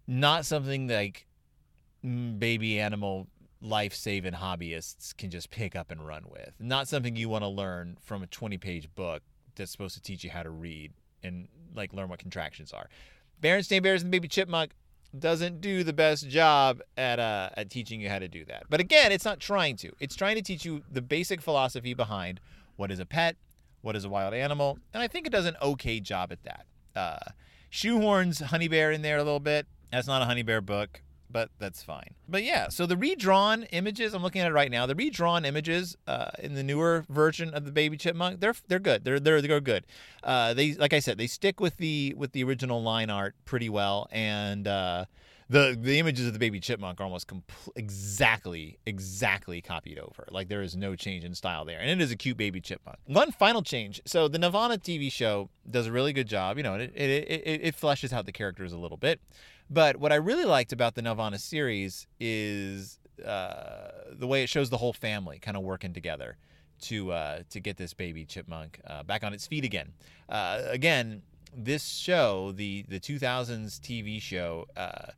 Not 0.06 0.46
something 0.46 0.88
like 0.88 1.26
mm, 2.04 2.38
baby 2.38 2.78
animal 2.78 3.28
life-saving 3.60 4.34
hobbyists 4.34 5.16
can 5.16 5.30
just 5.30 5.50
pick 5.50 5.74
up 5.74 5.90
and 5.90 6.06
run 6.06 6.24
with. 6.28 6.52
Not 6.60 6.86
something 6.86 7.16
you 7.16 7.28
want 7.28 7.42
to 7.42 7.48
learn 7.48 7.98
from 8.00 8.22
a 8.22 8.26
20-page 8.28 8.94
book 8.94 9.22
that's 9.56 9.72
supposed 9.72 9.96
to 9.96 10.00
teach 10.00 10.22
you 10.22 10.30
how 10.30 10.44
to 10.44 10.50
read 10.50 10.92
and 11.24 11.48
like 11.74 11.92
learn 11.92 12.08
what 12.08 12.20
contractions 12.20 12.72
are. 12.72 12.88
Berenstain 13.42 13.82
Bears 13.82 14.02
and 14.02 14.12
the 14.12 14.16
Baby 14.16 14.28
Chipmunk 14.28 14.70
doesn't 15.16 15.60
do 15.60 15.84
the 15.84 15.92
best 15.92 16.28
job 16.28 16.80
at 16.96 17.18
uh, 17.18 17.50
at 17.56 17.70
teaching 17.70 18.00
you 18.00 18.08
how 18.08 18.18
to 18.18 18.28
do 18.28 18.44
that. 18.46 18.64
But 18.68 18.80
again, 18.80 19.12
it's 19.12 19.24
not 19.24 19.40
trying 19.40 19.76
to. 19.76 19.92
It's 20.00 20.16
trying 20.16 20.36
to 20.36 20.42
teach 20.42 20.64
you 20.64 20.82
the 20.90 21.02
basic 21.02 21.40
philosophy 21.40 21.94
behind 21.94 22.40
what 22.76 22.90
is 22.90 23.00
a 23.00 23.06
pet, 23.06 23.36
what 23.80 23.96
is 23.96 24.04
a 24.04 24.08
wild 24.08 24.34
animal, 24.34 24.78
and 24.92 25.02
I 25.02 25.08
think 25.08 25.26
it 25.26 25.30
does 25.30 25.46
an 25.46 25.56
okay 25.62 26.00
job 26.00 26.32
at 26.32 26.42
that. 26.44 26.66
Uh, 26.94 27.30
shoehorns 27.70 28.42
Honey 28.42 28.68
Bear 28.68 28.90
in 28.92 29.02
there 29.02 29.16
a 29.16 29.24
little 29.24 29.40
bit. 29.40 29.66
That's 29.90 30.06
not 30.06 30.22
a 30.22 30.26
Honey 30.26 30.42
Bear 30.42 30.60
book 30.60 31.02
but 31.30 31.50
that's 31.58 31.82
fine. 31.82 32.14
But 32.28 32.42
yeah, 32.44 32.68
so 32.68 32.86
the 32.86 32.96
redrawn 32.96 33.64
images, 33.64 34.14
I'm 34.14 34.22
looking 34.22 34.40
at 34.40 34.48
it 34.48 34.54
right 34.54 34.70
now. 34.70 34.86
The 34.86 34.94
redrawn 34.94 35.44
images 35.44 35.96
uh, 36.06 36.30
in 36.38 36.54
the 36.54 36.62
newer 36.62 37.04
version 37.08 37.54
of 37.54 37.64
the 37.64 37.72
Baby 37.72 37.96
Chipmunk, 37.96 38.40
they're 38.40 38.54
they're 38.68 38.78
good. 38.78 39.04
They're 39.04 39.20
they're 39.20 39.40
they're 39.42 39.60
good. 39.60 39.86
Uh, 40.22 40.54
they 40.54 40.74
like 40.74 40.92
I 40.92 41.00
said, 41.00 41.18
they 41.18 41.26
stick 41.26 41.60
with 41.60 41.76
the 41.76 42.14
with 42.16 42.32
the 42.32 42.44
original 42.44 42.82
line 42.82 43.10
art 43.10 43.34
pretty 43.44 43.68
well, 43.68 44.08
and 44.10 44.66
uh, 44.66 45.04
the 45.48 45.76
the 45.80 45.98
images 45.98 46.26
of 46.26 46.32
the 46.32 46.38
Baby 46.38 46.60
Chipmunk 46.60 47.00
are 47.00 47.04
almost 47.04 47.26
compl- 47.28 47.70
exactly 47.74 48.78
exactly 48.86 49.60
copied 49.60 49.98
over. 49.98 50.26
Like 50.30 50.48
there 50.48 50.62
is 50.62 50.76
no 50.76 50.94
change 50.94 51.24
in 51.24 51.34
style 51.34 51.64
there, 51.64 51.80
and 51.80 51.90
it 51.90 52.00
is 52.02 52.10
a 52.10 52.16
cute 52.16 52.36
Baby 52.36 52.60
Chipmunk. 52.60 52.98
One 53.06 53.32
final 53.32 53.62
change. 53.62 54.00
So 54.04 54.28
the 54.28 54.38
Nelvana 54.38 54.78
TV 54.78 55.10
show 55.10 55.48
does 55.68 55.86
a 55.86 55.92
really 55.92 56.12
good 56.12 56.28
job. 56.28 56.58
You 56.58 56.62
know, 56.62 56.74
it 56.74 56.92
it 56.94 57.10
it, 57.10 57.60
it 57.62 57.76
fleshes 57.76 58.12
out 58.12 58.26
the 58.26 58.32
characters 58.32 58.72
a 58.72 58.78
little 58.78 58.98
bit. 58.98 59.20
But 59.70 59.96
what 59.96 60.12
I 60.12 60.16
really 60.16 60.44
liked 60.44 60.72
about 60.72 60.94
the 60.94 61.02
Nelvana 61.02 61.38
series 61.38 62.06
is 62.18 62.98
uh, 63.24 63.90
the 64.12 64.26
way 64.26 64.42
it 64.42 64.48
shows 64.48 64.70
the 64.70 64.78
whole 64.78 64.92
family 64.92 65.38
kind 65.38 65.56
of 65.56 65.62
working 65.62 65.92
together 65.92 66.36
to 66.80 67.12
uh, 67.12 67.42
to 67.50 67.60
get 67.60 67.76
this 67.76 67.92
baby 67.92 68.24
chipmunk 68.24 68.80
uh, 68.86 69.02
back 69.02 69.24
on 69.24 69.34
its 69.34 69.46
feet 69.46 69.64
again. 69.64 69.92
Uh, 70.28 70.62
again, 70.68 71.22
this 71.54 71.86
show, 71.86 72.52
the 72.52 72.84
the 72.88 73.00
2000s 73.00 73.80
TV 73.80 74.22
show, 74.22 74.66
uh, 74.76 75.12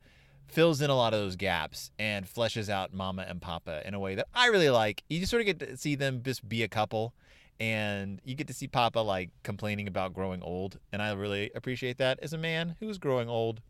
fills 0.49 0.80
in 0.80 0.90
a 0.90 0.97
lot 0.97 1.14
of 1.14 1.21
those 1.21 1.37
gaps 1.37 1.90
and 1.99 2.26
fleshes 2.26 2.69
out 2.69 2.92
Mama 2.92 3.25
and 3.28 3.40
Papa 3.40 3.87
in 3.87 3.95
a 3.95 4.00
way 4.00 4.14
that 4.14 4.26
I 4.35 4.47
really 4.47 4.71
like. 4.71 5.02
You 5.09 5.21
just 5.21 5.30
sort 5.30 5.40
of 5.40 5.47
get 5.47 5.61
to 5.61 5.76
see 5.76 5.95
them 5.95 6.23
just 6.25 6.49
be 6.49 6.62
a 6.62 6.69
couple 6.69 7.14
and 7.61 8.23
you 8.25 8.35
get 8.35 8.47
to 8.47 8.55
see 8.55 8.67
Papa 8.67 8.99
like 8.99 9.29
complaining 9.43 9.87
about 9.87 10.14
growing 10.14 10.43
old, 10.43 10.79
and 10.93 11.02
I 11.02 11.12
really 11.12 11.50
appreciate 11.55 11.99
that 11.99 12.19
as 12.23 12.33
a 12.33 12.38
man 12.38 12.75
who's 12.81 12.97
growing 12.97 13.29
old. 13.29 13.61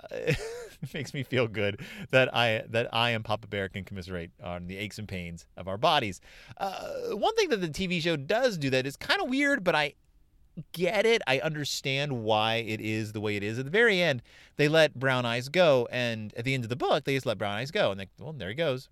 Uh, 0.00 0.06
it 0.12 0.94
makes 0.94 1.12
me 1.12 1.24
feel 1.24 1.48
good 1.48 1.80
that 2.12 2.34
I 2.34 2.62
that 2.68 2.88
I 2.94 3.10
and 3.10 3.24
Papa 3.24 3.48
Bear 3.48 3.68
can 3.68 3.82
commiserate 3.82 4.30
on 4.42 4.68
the 4.68 4.76
aches 4.76 4.98
and 4.98 5.08
pains 5.08 5.46
of 5.56 5.66
our 5.66 5.76
bodies. 5.76 6.20
Uh, 6.58 7.16
one 7.16 7.34
thing 7.34 7.48
that 7.48 7.60
the 7.60 7.68
TV 7.68 8.00
show 8.00 8.16
does 8.16 8.56
do 8.56 8.70
that 8.70 8.86
is 8.86 8.96
kind 8.96 9.20
of 9.20 9.28
weird, 9.28 9.64
but 9.64 9.74
I 9.74 9.94
get 10.72 11.04
it. 11.04 11.20
I 11.26 11.40
understand 11.40 12.22
why 12.22 12.56
it 12.56 12.80
is 12.80 13.12
the 13.12 13.20
way 13.20 13.34
it 13.34 13.42
is. 13.42 13.58
At 13.58 13.64
the 13.64 13.70
very 13.70 14.00
end, 14.00 14.22
they 14.56 14.68
let 14.68 14.94
Brown 14.94 15.26
Eyes 15.26 15.48
go, 15.48 15.88
and 15.90 16.32
at 16.36 16.44
the 16.44 16.54
end 16.54 16.64
of 16.64 16.70
the 16.70 16.76
book, 16.76 17.04
they 17.04 17.14
just 17.14 17.26
let 17.26 17.36
Brown 17.36 17.56
Eyes 17.56 17.72
go, 17.72 17.90
and 17.90 18.00
they, 18.00 18.06
well, 18.20 18.32
there 18.32 18.48
he 18.48 18.54
goes 18.54 18.88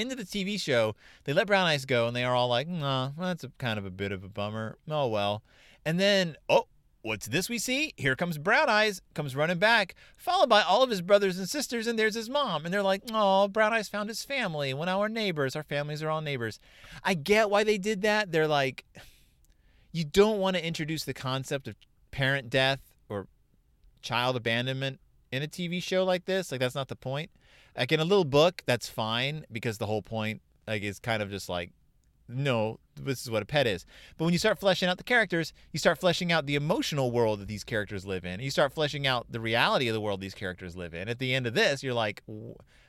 into 0.00 0.16
the 0.16 0.24
TV 0.24 0.60
show, 0.60 0.96
they 1.24 1.32
let 1.32 1.46
Brown 1.46 1.66
Eyes 1.66 1.84
go, 1.84 2.06
and 2.06 2.16
they 2.16 2.24
are 2.24 2.34
all 2.34 2.48
like, 2.48 2.68
"Nah, 2.68 3.10
well, 3.16 3.28
that's 3.28 3.44
a 3.44 3.52
kind 3.58 3.78
of 3.78 3.84
a 3.84 3.90
bit 3.90 4.12
of 4.12 4.24
a 4.24 4.28
bummer." 4.28 4.78
Oh 4.88 5.08
well. 5.08 5.42
And 5.84 5.98
then, 5.98 6.36
oh, 6.48 6.66
what's 7.02 7.26
this 7.26 7.48
we 7.48 7.58
see? 7.58 7.94
Here 7.96 8.16
comes 8.16 8.36
Brown 8.36 8.68
Eyes, 8.68 9.00
comes 9.14 9.34
running 9.34 9.58
back, 9.58 9.94
followed 10.16 10.48
by 10.48 10.62
all 10.62 10.82
of 10.82 10.90
his 10.90 11.00
brothers 11.00 11.38
and 11.38 11.48
sisters, 11.48 11.86
and 11.86 11.98
there's 11.98 12.14
his 12.14 12.28
mom. 12.28 12.64
And 12.64 12.74
they're 12.74 12.82
like, 12.82 13.02
"Oh, 13.12 13.48
Brown 13.48 13.72
Eyes 13.72 13.88
found 13.88 14.08
his 14.08 14.24
family. 14.24 14.74
When 14.74 14.88
our 14.88 15.08
neighbors, 15.08 15.54
our 15.54 15.62
families 15.62 16.02
are 16.02 16.10
all 16.10 16.20
neighbors." 16.20 16.58
I 17.04 17.14
get 17.14 17.50
why 17.50 17.64
they 17.64 17.78
did 17.78 18.02
that. 18.02 18.32
They're 18.32 18.48
like, 18.48 18.84
you 19.92 20.04
don't 20.04 20.38
want 20.38 20.56
to 20.56 20.64
introduce 20.64 21.04
the 21.04 21.14
concept 21.14 21.66
of 21.68 21.76
parent 22.10 22.50
death 22.50 22.80
or 23.08 23.26
child 24.02 24.36
abandonment 24.36 25.00
in 25.32 25.42
a 25.42 25.48
TV 25.48 25.82
show 25.82 26.04
like 26.04 26.24
this. 26.24 26.50
Like 26.50 26.60
that's 26.60 26.74
not 26.74 26.88
the 26.88 26.96
point. 26.96 27.30
Like 27.76 27.92
in 27.92 28.00
a 28.00 28.04
little 28.04 28.24
book, 28.24 28.62
that's 28.66 28.88
fine 28.88 29.44
because 29.50 29.78
the 29.78 29.86
whole 29.86 30.02
point 30.02 30.42
like 30.66 30.82
is 30.82 30.98
kind 30.98 31.22
of 31.22 31.30
just 31.30 31.48
like 31.48 31.72
no, 32.32 32.78
this 32.94 33.22
is 33.22 33.30
what 33.30 33.42
a 33.42 33.46
pet 33.46 33.66
is. 33.66 33.84
But 34.16 34.24
when 34.24 34.32
you 34.32 34.38
start 34.38 34.58
fleshing 34.58 34.88
out 34.88 34.98
the 34.98 35.04
characters, 35.04 35.52
you 35.72 35.78
start 35.78 35.98
fleshing 35.98 36.30
out 36.30 36.46
the 36.46 36.54
emotional 36.54 37.10
world 37.10 37.40
that 37.40 37.48
these 37.48 37.64
characters 37.64 38.06
live 38.06 38.24
in. 38.24 38.38
You 38.38 38.50
start 38.50 38.72
fleshing 38.72 39.06
out 39.06 39.26
the 39.30 39.40
reality 39.40 39.88
of 39.88 39.94
the 39.94 40.00
world 40.00 40.20
these 40.20 40.34
characters 40.34 40.76
live 40.76 40.94
in. 40.94 41.08
At 41.08 41.18
the 41.18 41.34
end 41.34 41.48
of 41.48 41.54
this, 41.54 41.82
you're 41.82 41.94
like, 41.94 42.22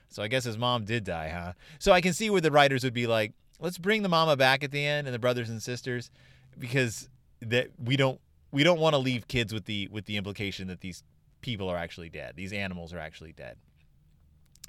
so 0.09 0.21
I 0.21 0.27
guess 0.27 0.43
his 0.43 0.57
mom 0.57 0.85
did 0.85 1.03
die, 1.03 1.29
huh? 1.29 1.53
So 1.79 1.91
I 1.91 2.01
can 2.01 2.13
see 2.13 2.29
where 2.29 2.41
the 2.41 2.51
writers 2.51 2.83
would 2.83 2.93
be 2.93 3.07
like, 3.07 3.33
let's 3.59 3.77
bring 3.77 4.03
the 4.03 4.09
mama 4.09 4.37
back 4.37 4.63
at 4.63 4.71
the 4.71 4.85
end 4.85 5.07
and 5.07 5.13
the 5.13 5.19
brothers 5.19 5.49
and 5.49 5.61
sisters 5.61 6.11
because 6.59 7.09
that 7.41 7.69
we 7.83 7.95
don't 7.95 8.19
we 8.51 8.63
don't 8.63 8.79
want 8.79 8.93
to 8.93 8.99
leave 8.99 9.27
kids 9.27 9.53
with 9.53 9.65
the 9.65 9.87
with 9.91 10.05
the 10.05 10.17
implication 10.17 10.67
that 10.67 10.81
these 10.81 11.03
people 11.41 11.69
are 11.69 11.77
actually 11.77 12.09
dead. 12.09 12.35
These 12.35 12.53
animals 12.53 12.93
are 12.93 12.99
actually 12.99 13.33
dead. 13.33 13.57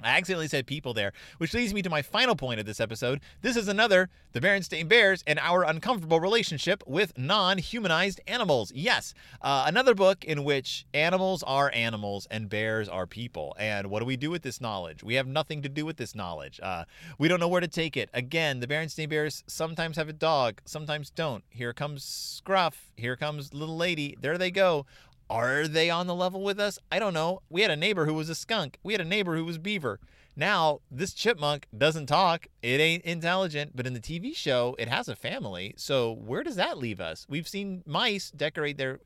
I 0.01 0.17
accidentally 0.17 0.47
said 0.47 0.65
people 0.65 0.93
there, 0.93 1.13
which 1.37 1.53
leads 1.53 1.73
me 1.73 1.81
to 1.83 1.89
my 1.89 2.01
final 2.01 2.35
point 2.35 2.59
of 2.59 2.65
this 2.65 2.79
episode. 2.79 3.21
This 3.41 3.55
is 3.55 3.67
another 3.67 4.09
The 4.33 4.41
Berenstain 4.41 4.87
Bears 4.87 5.23
and 5.27 5.39
Our 5.39 5.63
Uncomfortable 5.63 6.19
Relationship 6.19 6.83
with 6.87 7.17
Non 7.17 7.59
Humanized 7.59 8.19
Animals. 8.27 8.71
Yes, 8.73 9.13
uh, 9.41 9.65
another 9.67 9.93
book 9.93 10.25
in 10.25 10.43
which 10.43 10.85
animals 10.93 11.43
are 11.43 11.71
animals 11.73 12.27
and 12.31 12.49
bears 12.49 12.89
are 12.89 13.05
people. 13.05 13.55
And 13.59 13.89
what 13.89 13.99
do 13.99 14.05
we 14.05 14.17
do 14.17 14.31
with 14.31 14.41
this 14.41 14.59
knowledge? 14.59 15.03
We 15.03 15.13
have 15.13 15.27
nothing 15.27 15.61
to 15.61 15.69
do 15.69 15.85
with 15.85 15.97
this 15.97 16.15
knowledge. 16.15 16.59
Uh, 16.61 16.85
we 17.17 17.27
don't 17.27 17.39
know 17.39 17.47
where 17.47 17.61
to 17.61 17.67
take 17.67 17.95
it. 17.95 18.09
Again, 18.13 18.59
the 18.59 18.67
Berenstain 18.67 19.07
Bears 19.07 19.43
sometimes 19.47 19.95
have 19.97 20.09
a 20.09 20.13
dog, 20.13 20.59
sometimes 20.65 21.11
don't. 21.11 21.43
Here 21.49 21.71
comes 21.71 22.03
Scruff. 22.03 22.91
Here 22.97 23.15
comes 23.15 23.53
Little 23.53 23.77
Lady. 23.77 24.17
There 24.19 24.37
they 24.37 24.51
go. 24.51 24.85
Are 25.33 25.67
they 25.67 25.89
on 25.89 26.05
the 26.05 26.13
level 26.13 26.43
with 26.43 26.59
us? 26.59 26.77
I 26.91 26.99
don't 26.99 27.15
know. 27.15 27.41
We 27.49 27.63
had 27.63 27.71
a 27.71 27.75
neighbor 27.75 28.05
who 28.05 28.13
was 28.13 28.29
a 28.29 28.35
skunk. 28.35 28.77
We 28.83 28.93
had 28.93 29.01
a 29.01 29.03
neighbor 29.05 29.35
who 29.35 29.43
was 29.43 29.57
beaver. 29.57 29.99
Now, 30.35 30.81
this 30.91 31.11
chipmunk 31.11 31.65
doesn't 31.75 32.05
talk. 32.05 32.45
It 32.61 32.79
ain't 32.79 33.03
intelligent, 33.03 33.75
but 33.75 33.87
in 33.87 33.95
the 33.95 33.99
TV 33.99 34.35
show, 34.35 34.75
it 34.77 34.89
has 34.89 35.07
a 35.07 35.15
family. 35.15 35.73
So, 35.75 36.11
where 36.11 36.43
does 36.43 36.55
that 36.57 36.77
leave 36.77 37.01
us? 37.01 37.25
We've 37.27 37.47
seen 37.47 37.81
mice 37.87 38.29
decorate 38.29 38.77
their 38.77 38.99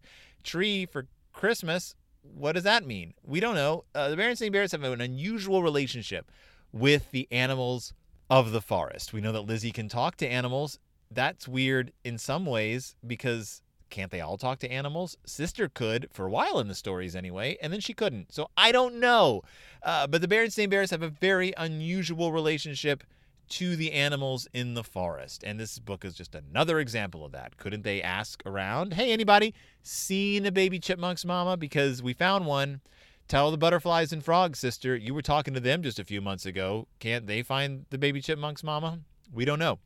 tree 0.44 0.86
for 0.86 1.08
Christmas. 1.32 1.96
What 2.24 2.56
does 2.56 2.64
that 2.64 2.86
mean? 2.86 3.14
We 3.24 3.40
don't 3.40 3.56
know. 3.56 3.86
Uh, 3.96 4.10
the 4.10 4.18
Berenstain 4.18 4.52
Bears 4.52 4.74
have 4.74 4.84
an 4.84 5.00
unusual 5.00 5.64
relationship 5.64 6.30
with 6.74 7.10
the 7.12 7.30
animals 7.32 7.94
of 8.30 8.52
the 8.52 8.60
forest. 8.60 9.14
We 9.14 9.22
know 9.22 9.32
that 9.32 9.44
Lizzie 9.48 9.72
can 9.72 9.88
talk 9.88 10.18
to 10.18 10.28
animals. 10.28 10.78
That's 11.10 11.48
weird 11.48 11.94
in 12.04 12.18
some 12.18 12.46
ways 12.46 12.96
because 13.06 13.62
can't 13.90 14.12
they 14.12 14.22
all 14.22 14.38
talk 14.38 14.60
to 14.60 14.72
animals? 14.72 15.18
Sister 15.26 15.70
could 15.70 16.08
for 16.12 16.26
a 16.26 16.30
while 16.30 16.60
in 16.60 16.68
the 16.68 16.76
stories 16.76 17.16
anyway, 17.16 17.58
and 17.62 17.72
then 17.72 17.80
she 17.80 17.94
couldn't. 17.94 18.34
So 18.34 18.50
I 18.58 18.72
don't 18.72 18.96
know. 19.00 19.42
Uh, 19.84 20.08
but 20.08 20.22
the 20.22 20.28
Berenstain 20.28 20.70
Bears 20.70 20.92
have 20.92 21.02
a 21.02 21.10
very 21.10 21.54
unusual 21.58 22.32
relationship 22.32 23.04
to 23.50 23.76
the 23.76 23.94
animals 23.94 24.48
in 24.54 24.74
the 24.74 24.84
forest. 24.84 25.44
And 25.46 25.60
this 25.60 25.80
book 25.80 26.04
is 26.04 26.16
just 26.16 26.36
another 26.36 26.80
example 26.80 27.24
of 27.24 27.32
that. 27.32 27.58
Couldn't 27.58 27.84
they 27.84 28.02
ask 28.02 28.44
around, 28.46 28.94
hey, 28.94 29.12
anybody 29.12 29.54
seen 29.84 30.46
a 30.46 30.52
baby 30.52 30.80
chipmunk's 30.80 31.26
mama? 31.26 31.58
Because 31.58 32.04
we 32.04 32.14
found 32.14 32.46
one. 32.46 32.82
Tell 33.28 33.52
the 33.52 33.58
butterflies 33.58 34.14
and 34.14 34.24
frogs, 34.24 34.58
sister, 34.58 34.96
you 34.96 35.14
were 35.14 35.22
talking 35.22 35.54
to 35.54 35.60
them 35.60 35.84
just 35.84 36.00
a 36.00 36.06
few 36.06 36.22
months 36.22 36.46
ago. 36.46 36.88
Can't 37.00 37.28
they 37.28 37.42
find 37.42 37.86
the 37.90 37.98
baby 37.98 38.22
chipmunk's 38.22 38.64
mama? 38.64 39.00
We 39.34 39.44
don't 39.44 39.60
know. 39.60 39.80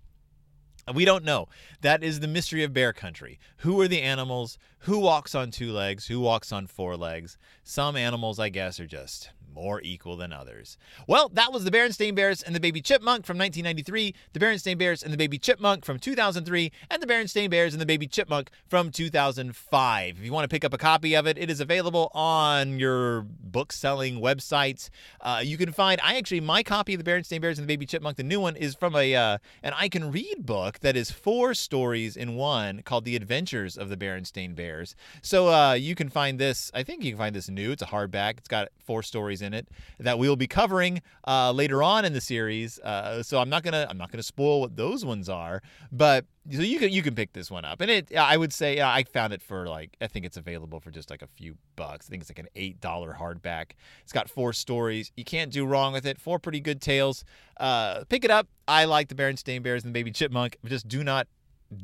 Uh, 0.87 0.93
we 0.93 1.05
don't 1.05 1.23
know. 1.23 1.47
That 1.81 2.03
is 2.03 2.19
the 2.19 2.27
mystery 2.27 2.63
of 2.63 2.73
bear 2.73 2.93
country. 2.93 3.39
Who 3.57 3.79
are 3.81 3.87
the 3.87 4.01
animals? 4.01 4.57
Who 4.79 4.99
walks 4.99 5.35
on 5.35 5.51
two 5.51 5.71
legs? 5.71 6.07
Who 6.07 6.19
walks 6.19 6.51
on 6.51 6.67
four 6.67 6.97
legs? 6.97 7.37
Some 7.63 7.95
animals, 7.95 8.39
I 8.39 8.49
guess, 8.49 8.79
are 8.79 8.87
just 8.87 9.29
more 9.53 9.81
equal 9.81 10.17
than 10.17 10.33
others. 10.33 10.77
Well, 11.07 11.29
that 11.29 11.51
was 11.51 11.63
the 11.63 11.71
Berenstain 11.71 12.15
Bears 12.15 12.41
and 12.41 12.55
the 12.55 12.59
Baby 12.59 12.81
Chipmunk 12.81 13.25
from 13.25 13.37
1993, 13.37 14.15
the 14.33 14.39
Berenstain 14.39 14.77
Bears 14.77 15.03
and 15.03 15.11
the 15.13 15.17
Baby 15.17 15.37
Chipmunk 15.37 15.85
from 15.85 15.99
2003, 15.99 16.71
and 16.89 17.01
the 17.01 17.07
Berenstain 17.07 17.49
Bears 17.49 17.73
and 17.73 17.81
the 17.81 17.85
Baby 17.85 18.07
Chipmunk 18.07 18.49
from 18.67 18.91
2005. 18.91 20.17
If 20.17 20.23
you 20.23 20.31
want 20.31 20.43
to 20.45 20.53
pick 20.53 20.63
up 20.63 20.73
a 20.73 20.77
copy 20.77 21.15
of 21.15 21.27
it, 21.27 21.37
it 21.37 21.49
is 21.49 21.59
available 21.59 22.11
on 22.13 22.79
your 22.79 23.21
book 23.21 23.71
selling 23.71 24.19
websites. 24.19 24.89
Uh, 25.19 25.41
you 25.43 25.57
can 25.57 25.71
find, 25.71 25.99
I 26.03 26.17
actually, 26.17 26.41
my 26.41 26.63
copy 26.63 26.93
of 26.93 27.03
the 27.03 27.09
Berenstain 27.09 27.41
Bears 27.41 27.57
and 27.59 27.67
the 27.67 27.71
Baby 27.71 27.85
Chipmunk, 27.85 28.17
the 28.17 28.23
new 28.23 28.39
one, 28.39 28.55
is 28.55 28.75
from 28.75 28.95
a 28.95 29.15
uh, 29.15 29.37
an 29.63 29.73
I 29.75 29.89
Can 29.89 30.11
Read 30.11 30.45
book 30.45 30.79
that 30.79 30.95
is 30.95 31.11
four 31.11 31.53
stories 31.53 32.15
in 32.15 32.35
one 32.35 32.81
called 32.83 33.05
The 33.05 33.15
Adventures 33.15 33.77
of 33.77 33.89
the 33.89 33.97
Berenstain 33.97 34.55
Bears. 34.55 34.95
So 35.21 35.49
uh, 35.49 35.73
you 35.73 35.95
can 35.95 36.09
find 36.09 36.39
this, 36.39 36.71
I 36.73 36.83
think 36.83 37.03
you 37.03 37.11
can 37.11 37.17
find 37.17 37.35
this 37.35 37.49
new. 37.49 37.71
It's 37.71 37.81
a 37.81 37.87
hardback, 37.87 38.37
it's 38.37 38.47
got 38.47 38.69
four 38.83 39.03
stories 39.03 39.40
in 39.41 39.53
it 39.53 39.67
that 39.99 40.19
we 40.19 40.27
will 40.27 40.35
be 40.35 40.47
covering 40.47 41.01
uh, 41.27 41.51
later 41.51 41.83
on 41.83 42.05
in 42.05 42.13
the 42.13 42.21
series. 42.21 42.79
Uh, 42.79 43.23
so 43.23 43.39
I'm 43.39 43.49
not 43.49 43.63
gonna 43.63 43.87
I'm 43.89 43.97
not 43.97 44.11
gonna 44.11 44.23
spoil 44.23 44.61
what 44.61 44.75
those 44.75 45.05
ones 45.05 45.29
are, 45.29 45.61
but 45.91 46.25
so 46.51 46.61
you 46.61 46.79
can 46.79 46.91
you 46.91 47.01
can 47.01 47.15
pick 47.15 47.33
this 47.33 47.51
one 47.51 47.65
up, 47.65 47.81
and 47.81 47.91
it 47.91 48.15
I 48.15 48.37
would 48.37 48.53
say 48.53 48.81
I 48.81 49.03
found 49.03 49.33
it 49.33 49.41
for 49.41 49.67
like 49.67 49.95
I 50.01 50.07
think 50.07 50.25
it's 50.25 50.37
available 50.37 50.79
for 50.79 50.91
just 50.91 51.09
like 51.09 51.21
a 51.21 51.27
few 51.27 51.55
bucks. 51.75 52.07
I 52.07 52.09
think 52.09 52.21
it's 52.21 52.31
like 52.31 52.39
an 52.39 52.49
eight 52.55 52.79
dollar 52.81 53.17
hardback. 53.19 53.71
It's 54.03 54.13
got 54.13 54.29
four 54.29 54.53
stories. 54.53 55.11
You 55.15 55.23
can't 55.23 55.51
do 55.51 55.65
wrong 55.65 55.93
with 55.93 56.05
it. 56.05 56.19
Four 56.19 56.39
pretty 56.39 56.59
good 56.59 56.81
tales. 56.81 57.23
Uh, 57.57 58.03
pick 58.09 58.25
it 58.25 58.31
up. 58.31 58.47
I 58.67 58.85
like 58.85 59.09
the 59.09 59.15
Berenstain 59.15 59.61
Bears 59.61 59.83
and 59.83 59.93
the 59.93 59.99
Baby 59.99 60.11
Chipmunk. 60.11 60.57
Just 60.65 60.87
do 60.87 61.03
not 61.03 61.27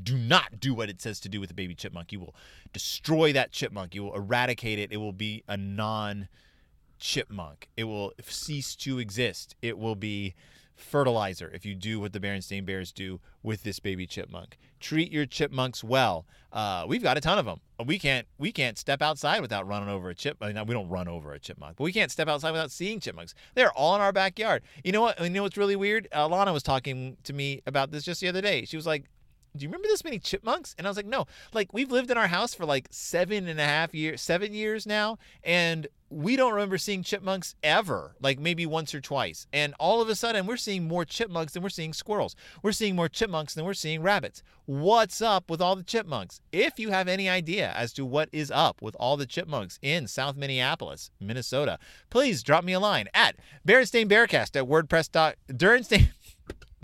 do 0.04 0.18
not 0.18 0.60
do 0.60 0.74
what 0.74 0.90
it 0.90 1.02
says 1.02 1.20
to 1.22 1.30
do 1.30 1.40
with 1.40 1.50
the 1.50 1.56
baby 1.56 1.76
chipmunk. 1.76 2.12
You 2.12 2.20
will 2.20 2.36
destroy 2.74 3.34
that 3.34 3.52
chipmunk. 3.52 3.96
You 3.96 4.04
will 4.04 4.16
eradicate 4.16 4.80
it. 4.80 4.92
It 4.92 4.98
will 4.98 5.14
be 5.14 5.44
a 5.48 5.58
non 5.58 6.28
chipmunk. 7.00 7.70
It 7.78 7.86
will 7.86 8.14
cease 8.22 8.76
to 8.78 9.00
exist. 9.00 9.56
It 9.62 9.78
will 9.78 9.96
be 9.96 10.36
fertilizer 10.78 11.50
if 11.54 11.66
you 11.66 11.76
do 11.76 12.00
what 12.00 12.14
the 12.14 12.20
Berenstain 12.20 12.66
Bears 12.66 12.92
do 12.92 13.20
with 13.42 13.64
this 13.64 13.80
baby 13.80 14.06
chipmunk. 14.06 14.58
Treat 14.80 15.12
your 15.12 15.26
chipmunks 15.26 15.84
well. 15.84 16.26
Uh, 16.54 16.86
we've 16.88 17.02
got 17.02 17.18
a 17.18 17.22
ton 17.22 17.40
of 17.40 17.46
them. 17.46 17.60
We 17.86 18.00
can't 18.00 18.28
we 18.38 18.52
can't 18.52 18.78
step 18.78 19.02
outside 19.02 19.42
without 19.42 19.68
running 19.68 19.90
over 19.90 20.10
a 20.10 20.16
chip. 20.16 20.38
I 20.40 20.54
mean, 20.54 20.66
we 20.66 20.74
don't 20.74 20.90
run 20.90 21.08
over 21.08 21.34
a 21.34 21.40
chipmunk, 21.40 21.78
but 21.78 21.84
we 21.84 21.92
can't 21.92 22.12
step 22.12 22.28
outside 22.28 22.52
without 22.52 22.72
seeing 22.72 23.00
chipmunks. 23.00 23.34
They're 23.56 23.72
all 23.72 23.96
in 23.96 24.02
our 24.02 24.14
backyard. 24.14 24.64
You 24.84 24.92
know 24.92 25.02
what? 25.02 25.20
You 25.20 25.30
know 25.30 25.44
what's 25.44 25.58
really 25.58 25.76
weird? 25.76 26.08
Uh, 26.16 26.28
Lana 26.28 26.54
was 26.54 26.64
talking 26.64 27.18
to 27.24 27.34
me 27.34 27.62
about 27.66 27.92
this 27.92 28.04
just 28.04 28.22
the 28.22 28.28
other 28.28 28.42
day. 28.42 28.66
She 28.66 28.78
was 28.78 28.86
like, 28.86 29.06
do 29.58 29.64
you 29.64 29.70
remember 29.70 29.88
this 29.88 30.04
many 30.04 30.20
chipmunks? 30.20 30.76
And 30.78 30.88
I 30.88 30.90
was 30.90 30.98
like, 30.98 31.06
no. 31.06 31.26
Like 31.54 31.74
we've 31.74 31.92
lived 31.92 32.12
in 32.12 32.18
our 32.18 32.28
house 32.28 32.54
for 32.54 32.66
like 32.66 32.88
seven 32.92 33.48
and 33.48 33.60
a 33.60 33.66
half 33.66 33.94
years, 33.94 34.22
seven 34.22 34.54
years 34.54 34.86
now, 34.86 35.18
and 35.44 35.88
we 36.10 36.38
don't 36.38 36.54
remember 36.54 36.78
seeing 36.78 37.04
chipmunks 37.04 37.56
ever, 37.62 38.16
like 38.22 38.40
maybe 38.40 38.66
once 38.66 38.96
or 38.96 39.02
twice. 39.02 39.46
And 39.52 39.74
all 39.80 40.02
of 40.02 40.08
a 40.08 40.16
sudden, 40.16 40.46
we're 40.46 40.58
seeing 40.58 40.88
more 40.88 41.04
chipmunks 41.04 41.54
than 41.54 41.64
we're 41.64 41.70
seeing 41.70 41.94
squirrels. 41.94 42.36
We're 42.64 42.72
seeing 42.72 42.96
more 42.96 43.10
chipmunks 43.10 43.54
than 43.54 43.66
we're 43.66 43.74
seeing 43.74 44.02
rabbits. 44.02 44.42
What's 44.66 45.22
up 45.22 45.50
with 45.50 45.62
all 45.62 45.76
the 45.76 45.84
chipmunks? 45.84 46.40
If 46.52 46.80
you 46.80 46.92
have 46.92 47.08
any 47.08 47.28
idea 47.28 47.74
as 47.76 47.92
to 47.94 48.06
what 48.06 48.30
is 48.32 48.52
up 48.52 48.82
with 48.82 48.96
all 49.00 49.18
the 49.18 49.26
chipmunks 49.26 49.80
in 49.82 50.08
South 50.08 50.38
Minneapolis, 50.38 51.12
Minnesota, 51.20 51.78
please 52.10 52.42
drop 52.42 52.64
me 52.64 52.74
a 52.74 52.80
line 52.80 53.08
at 53.14 53.36
Berenstain 53.68 54.10
Bearcast 54.10 54.56
at 54.56 54.68
WordPress. 54.68 55.36
Berenstain. 55.50 56.10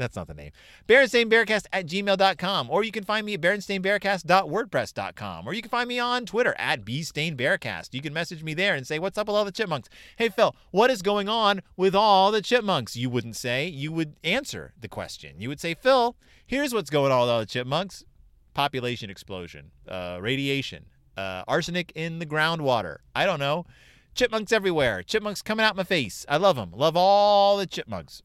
That's 0.04 0.18
not 0.18 0.28
the 0.28 0.34
name. 0.34 0.52
BerenstainBearcast 0.88 1.68
at 1.72 1.86
gmail.com. 1.88 2.70
Or 2.70 2.84
you 2.84 2.92
can 2.92 3.06
find 3.06 3.26
me 3.26 3.36
at 3.36 3.42
BerenstainBearcast.wordpress.com. 3.42 5.48
Or 5.48 5.54
you 5.54 5.62
can 5.62 5.72
find 5.72 5.88
me 5.88 5.98
on 5.98 6.26
Twitter 6.26 6.54
at 6.58 6.84
BStainBearcast. 6.84 7.94
You 7.94 8.02
can 8.02 8.12
message 8.14 8.44
me 8.44 8.54
there 8.54 8.76
and 8.76 8.86
say, 8.86 9.00
What's 9.00 9.18
up 9.18 9.28
with 9.28 9.38
all 9.38 9.46
the 9.46 9.52
chipmunks? 9.52 9.88
Hey, 10.18 10.28
Phil, 10.28 10.54
what 10.72 10.92
is 10.92 11.02
going 11.02 11.30
on 11.30 11.62
with 11.78 11.96
all 11.96 12.32
the 12.32 12.42
chipmunks? 12.42 12.98
You 12.98 13.10
wouldn't 13.10 13.38
say. 13.38 13.66
You 13.66 13.94
would 13.94 14.18
answer 14.24 14.74
the 14.80 14.90
question. 14.90 15.40
You 15.40 15.48
would 15.50 15.62
say, 15.62 15.74
Phil, 15.74 16.16
here's 16.46 16.74
what's 16.74 16.90
going 16.90 17.12
on 17.12 17.22
with 17.22 17.30
all 17.30 17.40
the 17.40 17.46
chipmunks 17.46 18.04
population 18.54 19.10
explosion, 19.10 19.72
uh, 19.88 20.20
radiation, 20.22 20.86
uh, 21.18 21.44
arsenic 21.48 21.92
in 21.96 22.20
the 22.20 22.26
groundwater. 22.26 22.98
I 23.16 23.26
don't 23.26 23.40
know. 23.40 23.66
Chipmunks 24.16 24.52
everywhere. 24.52 25.02
Chipmunks 25.02 25.42
coming 25.42 25.66
out 25.66 25.76
my 25.76 25.84
face. 25.84 26.24
I 26.30 26.38
love 26.38 26.56
them. 26.56 26.72
Love 26.72 26.96
all 26.96 27.58
the 27.58 27.66
chipmunks. 27.66 28.22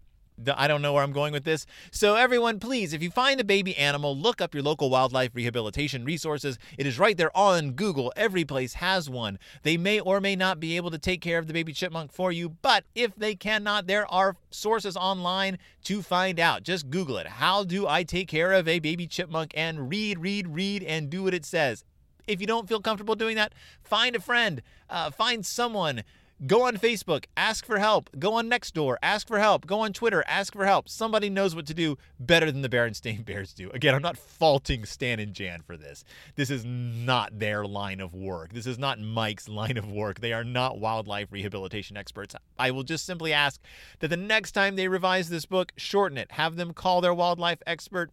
I 0.54 0.68
don't 0.68 0.82
know 0.82 0.92
where 0.92 1.02
I'm 1.02 1.12
going 1.12 1.32
with 1.32 1.44
this. 1.44 1.66
So, 1.90 2.14
everyone, 2.14 2.60
please, 2.60 2.92
if 2.92 3.02
you 3.02 3.10
find 3.10 3.40
a 3.40 3.44
baby 3.44 3.76
animal, 3.76 4.16
look 4.16 4.40
up 4.40 4.54
your 4.54 4.62
local 4.62 4.90
wildlife 4.90 5.34
rehabilitation 5.34 6.04
resources. 6.04 6.58
It 6.76 6.86
is 6.86 6.98
right 6.98 7.16
there 7.16 7.36
on 7.36 7.72
Google. 7.72 8.12
Every 8.16 8.44
place 8.44 8.74
has 8.74 9.10
one. 9.10 9.38
They 9.62 9.76
may 9.76 10.00
or 10.00 10.20
may 10.20 10.36
not 10.36 10.60
be 10.60 10.76
able 10.76 10.90
to 10.90 10.98
take 10.98 11.20
care 11.20 11.38
of 11.38 11.46
the 11.46 11.52
baby 11.52 11.72
chipmunk 11.72 12.12
for 12.12 12.30
you, 12.30 12.50
but 12.62 12.84
if 12.94 13.14
they 13.16 13.34
cannot, 13.34 13.86
there 13.86 14.06
are 14.12 14.36
sources 14.50 14.96
online 14.96 15.58
to 15.84 16.02
find 16.02 16.38
out. 16.38 16.62
Just 16.62 16.90
Google 16.90 17.18
it. 17.18 17.26
How 17.26 17.64
do 17.64 17.86
I 17.86 18.02
take 18.02 18.28
care 18.28 18.52
of 18.52 18.68
a 18.68 18.78
baby 18.78 19.06
chipmunk? 19.06 19.52
And 19.54 19.88
read, 19.88 20.18
read, 20.18 20.48
read, 20.48 20.82
and 20.82 21.10
do 21.10 21.24
what 21.24 21.34
it 21.34 21.44
says. 21.44 21.84
If 22.26 22.42
you 22.42 22.46
don't 22.46 22.68
feel 22.68 22.80
comfortable 22.80 23.14
doing 23.14 23.36
that, 23.36 23.54
find 23.82 24.14
a 24.14 24.20
friend, 24.20 24.60
uh, 24.90 25.10
find 25.10 25.44
someone 25.46 26.02
Go 26.46 26.62
on 26.62 26.76
Facebook, 26.76 27.24
ask 27.36 27.66
for 27.66 27.80
help. 27.80 28.10
Go 28.16 28.34
on 28.34 28.48
Nextdoor, 28.48 28.94
ask 29.02 29.26
for 29.26 29.40
help. 29.40 29.66
Go 29.66 29.80
on 29.80 29.92
Twitter, 29.92 30.22
ask 30.28 30.52
for 30.52 30.64
help. 30.66 30.88
Somebody 30.88 31.28
knows 31.28 31.52
what 31.52 31.66
to 31.66 31.74
do 31.74 31.98
better 32.20 32.52
than 32.52 32.62
the 32.62 32.68
Berenstain 32.68 33.24
Bears 33.26 33.52
do. 33.52 33.70
Again, 33.70 33.92
I'm 33.92 34.02
not 34.02 34.16
faulting 34.16 34.84
Stan 34.84 35.18
and 35.18 35.34
Jan 35.34 35.62
for 35.62 35.76
this. 35.76 36.04
This 36.36 36.48
is 36.48 36.64
not 36.64 37.40
their 37.40 37.64
line 37.64 37.98
of 37.98 38.14
work. 38.14 38.52
This 38.52 38.68
is 38.68 38.78
not 38.78 39.00
Mike's 39.00 39.48
line 39.48 39.76
of 39.76 39.90
work. 39.90 40.20
They 40.20 40.32
are 40.32 40.44
not 40.44 40.78
wildlife 40.78 41.32
rehabilitation 41.32 41.96
experts. 41.96 42.36
I 42.56 42.70
will 42.70 42.84
just 42.84 43.04
simply 43.04 43.32
ask 43.32 43.60
that 43.98 44.06
the 44.06 44.16
next 44.16 44.52
time 44.52 44.76
they 44.76 44.86
revise 44.86 45.30
this 45.30 45.44
book, 45.44 45.72
shorten 45.76 46.18
it. 46.18 46.30
Have 46.32 46.54
them 46.54 46.72
call 46.72 47.00
their 47.00 47.14
wildlife 47.14 47.58
expert. 47.66 48.12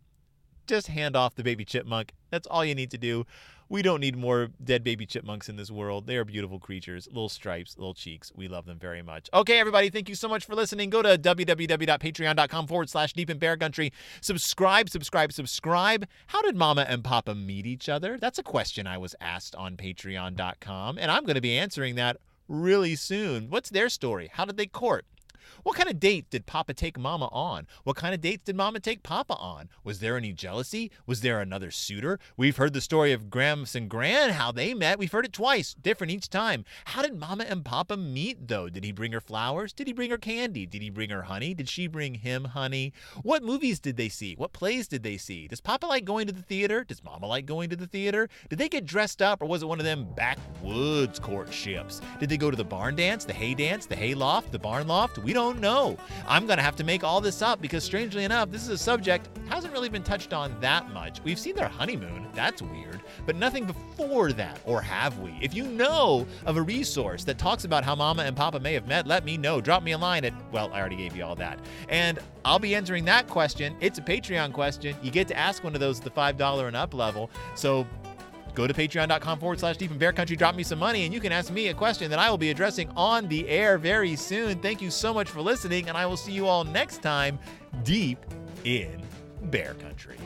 Just 0.65 0.88
hand 0.88 1.15
off 1.15 1.35
the 1.35 1.43
baby 1.43 1.63
chipmunk. 1.63 2.11
That's 2.31 2.47
all 2.47 2.65
you 2.65 2.73
need 2.73 2.89
to 2.89 2.97
do. 2.97 3.27
We 3.67 3.82
don't 3.82 3.99
need 3.99 4.15
more 4.15 4.49
dead 4.63 4.84
baby 4.84 5.06
chipmunks 5.06 5.49
in 5.49 5.56
this 5.56 5.71
world. 5.71 6.06
They 6.06 6.17
are 6.17 6.25
beautiful 6.25 6.60
creatures, 6.60 7.08
little 7.08 7.30
stripes, 7.30 7.78
little 7.78 7.93
cheeks. 7.93 8.32
We 8.36 8.47
love 8.47 8.65
them 8.65 8.78
very 8.78 9.01
much. 9.01 9.30
Okay, 9.34 9.60
everybody, 9.60 9.89
thank 9.89 10.08
you 10.08 10.15
so 10.15 10.28
much 10.28 10.45
for 10.45 10.56
listening. 10.56 10.89
Go 10.89 11.01
to 11.01 11.17
www.patreon.com 11.17 12.67
forward 12.67 12.89
slash 12.89 13.13
deep 13.13 13.30
in 13.30 13.39
bear 13.39 13.58
country. 13.58 13.91
Subscribe, 14.21 14.89
subscribe, 14.89 15.32
subscribe. 15.32 16.08
How 16.28 16.41
did 16.41 16.56
Mama 16.56 16.86
and 16.88 17.04
Papa 17.04 17.34
meet 17.34 17.65
each 17.65 17.89
other? 17.89 18.17
That's 18.19 18.38
a 18.38 18.43
question 18.43 18.86
I 18.86 18.97
was 18.97 19.15
asked 19.19 19.56
on 19.56 19.78
patreon.com, 19.78 20.97
and 20.97 21.12
I'm 21.12 21.23
going 21.23 21.36
to 21.36 21.41
be 21.41 21.58
answering 21.58 21.95
that 21.95 22.17
really 22.47 22.95
soon. 22.95 23.49
What's 23.49 23.69
their 23.69 23.89
story? 23.89 24.30
How 24.32 24.45
did 24.45 24.58
they 24.58 24.67
court? 24.67 25.06
What 25.63 25.75
kind 25.75 25.89
of 25.89 25.99
date 25.99 26.29
did 26.29 26.45
Papa 26.45 26.73
take 26.73 26.97
Mama 26.97 27.29
on? 27.31 27.67
What 27.84 27.95
kind 27.95 28.13
of 28.13 28.21
dates 28.21 28.43
did 28.45 28.55
Mama 28.55 28.79
take 28.79 29.03
Papa 29.03 29.36
on? 29.36 29.69
Was 29.84 29.99
there 29.99 30.17
any 30.17 30.34
jealousy? 30.34 30.91
Was 31.05 31.21
there 31.21 31.41
another 31.41 31.71
suitor? 31.71 32.19
We've 32.38 32.58
heard 32.58 32.73
the 32.73 32.81
story 32.81 33.12
of 33.12 33.29
Gramps 33.29 33.75
and 33.75 33.89
Gran, 33.89 34.31
how 34.31 34.51
they 34.51 34.73
met. 34.73 34.99
We've 34.99 35.12
heard 35.12 35.25
it 35.25 35.34
twice, 35.34 35.73
different 35.73 36.12
each 36.12 36.29
time. 36.29 36.65
How 36.86 37.01
did 37.01 37.19
Mama 37.19 37.45
and 37.47 37.63
Papa 37.65 37.97
meet, 37.97 38.47
though? 38.47 38.69
Did 38.69 38.84
he 38.84 38.91
bring 38.91 39.12
her 39.12 39.21
flowers? 39.21 39.73
Did 39.73 39.88
he 39.88 39.93
bring 39.93 40.12
her 40.12 40.17
candy? 40.17 40.65
Did 40.65 40.81
he 40.81 40.89
bring 40.89 41.10
her 41.10 41.23
honey? 41.23 41.53
Did 41.53 41.69
she 41.69 41.88
bring 41.88 42.15
him 42.15 42.45
honey? 42.45 42.93
What 43.21 43.43
movies 43.43 43.79
did 43.79 43.97
they 43.97 44.10
see? 44.10 44.36
What 44.36 44.53
plays 44.53 44.88
did 44.88 45.03
they 45.03 45.17
see? 45.17 45.47
Does 45.47 45.62
Papa 45.62 45.86
like 45.86 46.05
going 46.05 46.27
to 46.27 46.34
the 46.34 46.41
theater? 46.41 46.84
Does 46.84 47.03
Mama 47.03 47.27
like 47.27 47.45
going 47.45 47.69
to 47.69 47.75
the 47.75 47.88
theater? 47.88 48.29
Did 48.49 48.60
they 48.60 48.69
get 48.69 48.86
dressed 48.86 49.21
up, 49.21 49.41
or 49.41 49.45
was 49.45 49.62
it 49.62 49.67
one 49.67 49.79
of 49.79 49.86
them 49.86 50.08
backwoods 50.15 51.19
courtships? 51.19 52.01
Did 52.19 52.29
they 52.29 52.38
go 52.38 52.49
to 52.49 52.58
the 52.58 52.63
barn 52.63 52.95
dance, 52.95 53.25
the 53.25 53.34
hay 53.34 53.53
dance, 53.53 53.86
the 53.86 53.95
hay 53.95 54.13
loft, 54.13 54.51
the 54.51 54.60
barn 54.60 54.88
loft? 54.88 55.17
We 55.19 55.34
don't 55.36 55.60
know. 55.60 55.98
I'm 56.28 56.48
going 56.48 56.58
to 56.58 56.63
have 56.63 56.78
to 56.78 56.84
make 56.84 57.04
all 57.04 57.19
this 57.19 57.41
up 57.41 57.62
because, 57.62 57.84
strangely 57.84 58.24
enough, 58.24 58.50
this 58.50 58.63
is 58.63 58.69
a 58.69 58.78
subject 58.78 59.30
hasn't 59.50 59.74
really 59.74 59.89
been 59.89 60.02
touched 60.02 60.34
on 60.34 60.56
that 60.62 60.89
much. 60.91 61.19
We've 61.24 61.38
seen 61.38 61.56
their 61.56 61.67
honeymoon. 61.67 62.28
That's 62.34 62.62
weird. 62.62 63.02
But 63.26 63.36
nothing 63.36 63.65
before 63.65 64.32
that, 64.32 64.60
or 64.65 64.82
have 64.82 65.19
we? 65.19 65.38
If 65.41 65.54
you 65.54 65.65
know 65.65 66.26
of 66.45 66.58
a 66.58 66.62
resource 66.62 67.26
that 67.26 67.38
talks 67.38 67.65
about 67.65 67.84
how 67.84 67.95
Mama 67.95 68.24
and 68.24 68.36
Papa 68.36 68.60
may 68.60 68.74
have 68.74 68.88
met, 68.88 69.08
let 69.08 69.26
me 69.26 69.38
know. 69.38 69.60
Drop 69.60 69.84
me 69.84 69.91
a 69.91 69.98
line 69.98 70.24
at, 70.26 70.34
well, 70.52 70.71
I 70.74 70.80
already 70.80 70.95
gave 70.95 71.15
you 71.15 71.26
all 71.26 71.36
that. 71.36 71.60
And 71.89 72.17
I'll 72.45 72.60
be 72.60 72.74
answering 72.74 73.06
that 73.06 73.28
question. 73.28 73.76
It's 73.82 74.00
a 74.00 74.02
Patreon 74.02 74.54
question. 74.54 74.95
You 75.04 75.12
get 75.12 75.28
to 75.28 75.38
ask 75.38 75.63
one 75.63 75.74
of 75.74 75.82
those 75.82 76.00
at 76.00 76.06
the 76.06 76.12
$5 76.12 76.67
and 76.67 76.76
up 76.76 76.93
level. 76.93 77.30
So 77.56 77.86
Go 78.55 78.65
to 78.65 78.73
patreon.com 78.73 79.39
forward 79.39 79.59
slash 79.59 79.77
deep 79.77 79.91
in 79.91 79.97
bear 79.97 80.13
country, 80.13 80.35
drop 80.35 80.55
me 80.55 80.63
some 80.63 80.79
money, 80.79 81.03
and 81.03 81.13
you 81.13 81.19
can 81.19 81.31
ask 81.31 81.51
me 81.51 81.67
a 81.67 81.73
question 81.73 82.09
that 82.09 82.19
I 82.19 82.29
will 82.29 82.37
be 82.37 82.49
addressing 82.49 82.89
on 82.95 83.27
the 83.27 83.47
air 83.49 83.77
very 83.77 84.15
soon. 84.15 84.59
Thank 84.59 84.81
you 84.81 84.89
so 84.89 85.13
much 85.13 85.29
for 85.29 85.41
listening, 85.41 85.89
and 85.89 85.97
I 85.97 86.05
will 86.05 86.17
see 86.17 86.31
you 86.31 86.47
all 86.47 86.63
next 86.63 87.01
time 87.01 87.37
deep 87.83 88.25
in 88.63 89.01
bear 89.43 89.73
country. 89.75 90.17